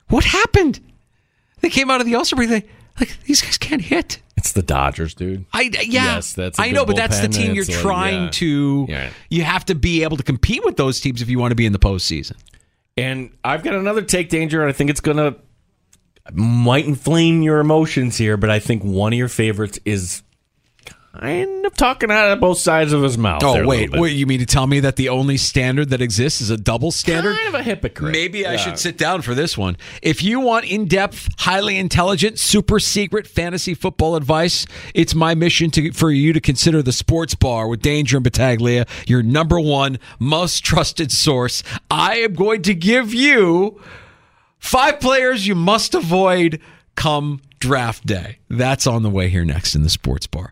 What 0.09 0.23
happened? 0.23 0.79
They 1.61 1.69
came 1.69 1.91
out 1.91 2.01
of 2.01 2.07
the 2.07 2.15
All 2.15 2.25
Star 2.25 2.37
break. 2.37 2.49
They 2.49 2.65
like 2.99 3.17
these 3.23 3.41
guys 3.41 3.57
can't 3.57 3.81
hit. 3.81 4.21
It's 4.39 4.53
the 4.53 4.61
Dodgers, 4.61 5.13
dude. 5.15 5.45
I 5.51 5.63
yeah, 5.63 5.81
yes, 5.81 6.31
that's 6.31 6.59
I 6.59 6.71
know, 6.71 6.85
but 6.85 6.95
that's 6.95 7.19
the 7.19 7.27
team 7.27 7.53
you're 7.53 7.65
trying 7.65 8.23
like, 8.23 8.25
yeah. 8.27 8.39
to. 8.39 8.85
Yeah. 8.87 9.09
You 9.29 9.43
have 9.43 9.65
to 9.65 9.75
be 9.75 10.03
able 10.03 10.15
to 10.15 10.23
compete 10.23 10.63
with 10.63 10.77
those 10.77 11.01
teams 11.01 11.21
if 11.21 11.29
you 11.29 11.39
want 11.39 11.51
to 11.51 11.55
be 11.55 11.65
in 11.65 11.73
the 11.73 11.79
postseason. 11.79 12.37
And 12.95 13.31
I've 13.43 13.63
got 13.63 13.73
another 13.73 14.01
take 14.01 14.29
danger. 14.29 14.65
I 14.65 14.71
think 14.71 14.89
it's 14.89 15.01
gonna 15.01 15.35
might 16.31 16.85
inflame 16.85 17.41
your 17.41 17.59
emotions 17.59 18.15
here, 18.15 18.37
but 18.37 18.49
I 18.49 18.59
think 18.59 18.81
one 18.81 19.11
of 19.11 19.19
your 19.19 19.27
favorites 19.27 19.77
is 19.83 20.23
kind 21.13 21.65
up 21.65 21.75
talking 21.75 22.11
out 22.11 22.31
of 22.31 22.39
both 22.39 22.57
sides 22.57 22.93
of 22.93 23.03
his 23.03 23.17
mouth. 23.17 23.43
Oh 23.43 23.65
wait, 23.65 23.91
wait! 23.91 24.15
You 24.15 24.25
mean 24.25 24.39
to 24.39 24.45
tell 24.45 24.67
me 24.67 24.79
that 24.81 24.95
the 24.95 25.09
only 25.09 25.37
standard 25.37 25.89
that 25.89 26.01
exists 26.01 26.41
is 26.41 26.49
a 26.49 26.57
double 26.57 26.91
standard? 26.91 27.35
Kind 27.35 27.47
of 27.47 27.59
a 27.59 27.63
hypocrite. 27.63 28.11
Maybe 28.11 28.45
I 28.45 28.55
should 28.55 28.79
sit 28.79 28.97
down 28.97 29.21
for 29.21 29.35
this 29.35 29.57
one. 29.57 29.77
If 30.01 30.23
you 30.23 30.39
want 30.39 30.65
in-depth, 30.65 31.29
highly 31.39 31.77
intelligent, 31.77 32.39
super 32.39 32.79
secret 32.79 33.27
fantasy 33.27 33.73
football 33.73 34.15
advice, 34.15 34.65
it's 34.93 35.15
my 35.15 35.35
mission 35.35 35.71
to 35.71 35.91
for 35.91 36.11
you 36.11 36.33
to 36.33 36.41
consider 36.41 36.81
the 36.81 36.91
Sports 36.91 37.35
Bar 37.35 37.67
with 37.67 37.81
Danger 37.81 38.17
and 38.17 38.23
Battaglia, 38.23 38.85
your 39.07 39.23
number 39.23 39.59
one 39.59 39.99
most 40.19 40.63
trusted 40.63 41.11
source. 41.11 41.63
I 41.91 42.17
am 42.17 42.33
going 42.33 42.61
to 42.63 42.73
give 42.73 43.13
you 43.13 43.79
five 44.57 44.99
players 44.99 45.47
you 45.47 45.55
must 45.55 45.95
avoid 45.95 46.59
come 46.95 47.41
draft 47.59 48.05
day. 48.05 48.39
That's 48.49 48.87
on 48.87 49.03
the 49.03 49.09
way 49.09 49.29
here 49.29 49.45
next 49.45 49.75
in 49.75 49.83
the 49.83 49.89
Sports 49.89 50.27
Bar. 50.27 50.51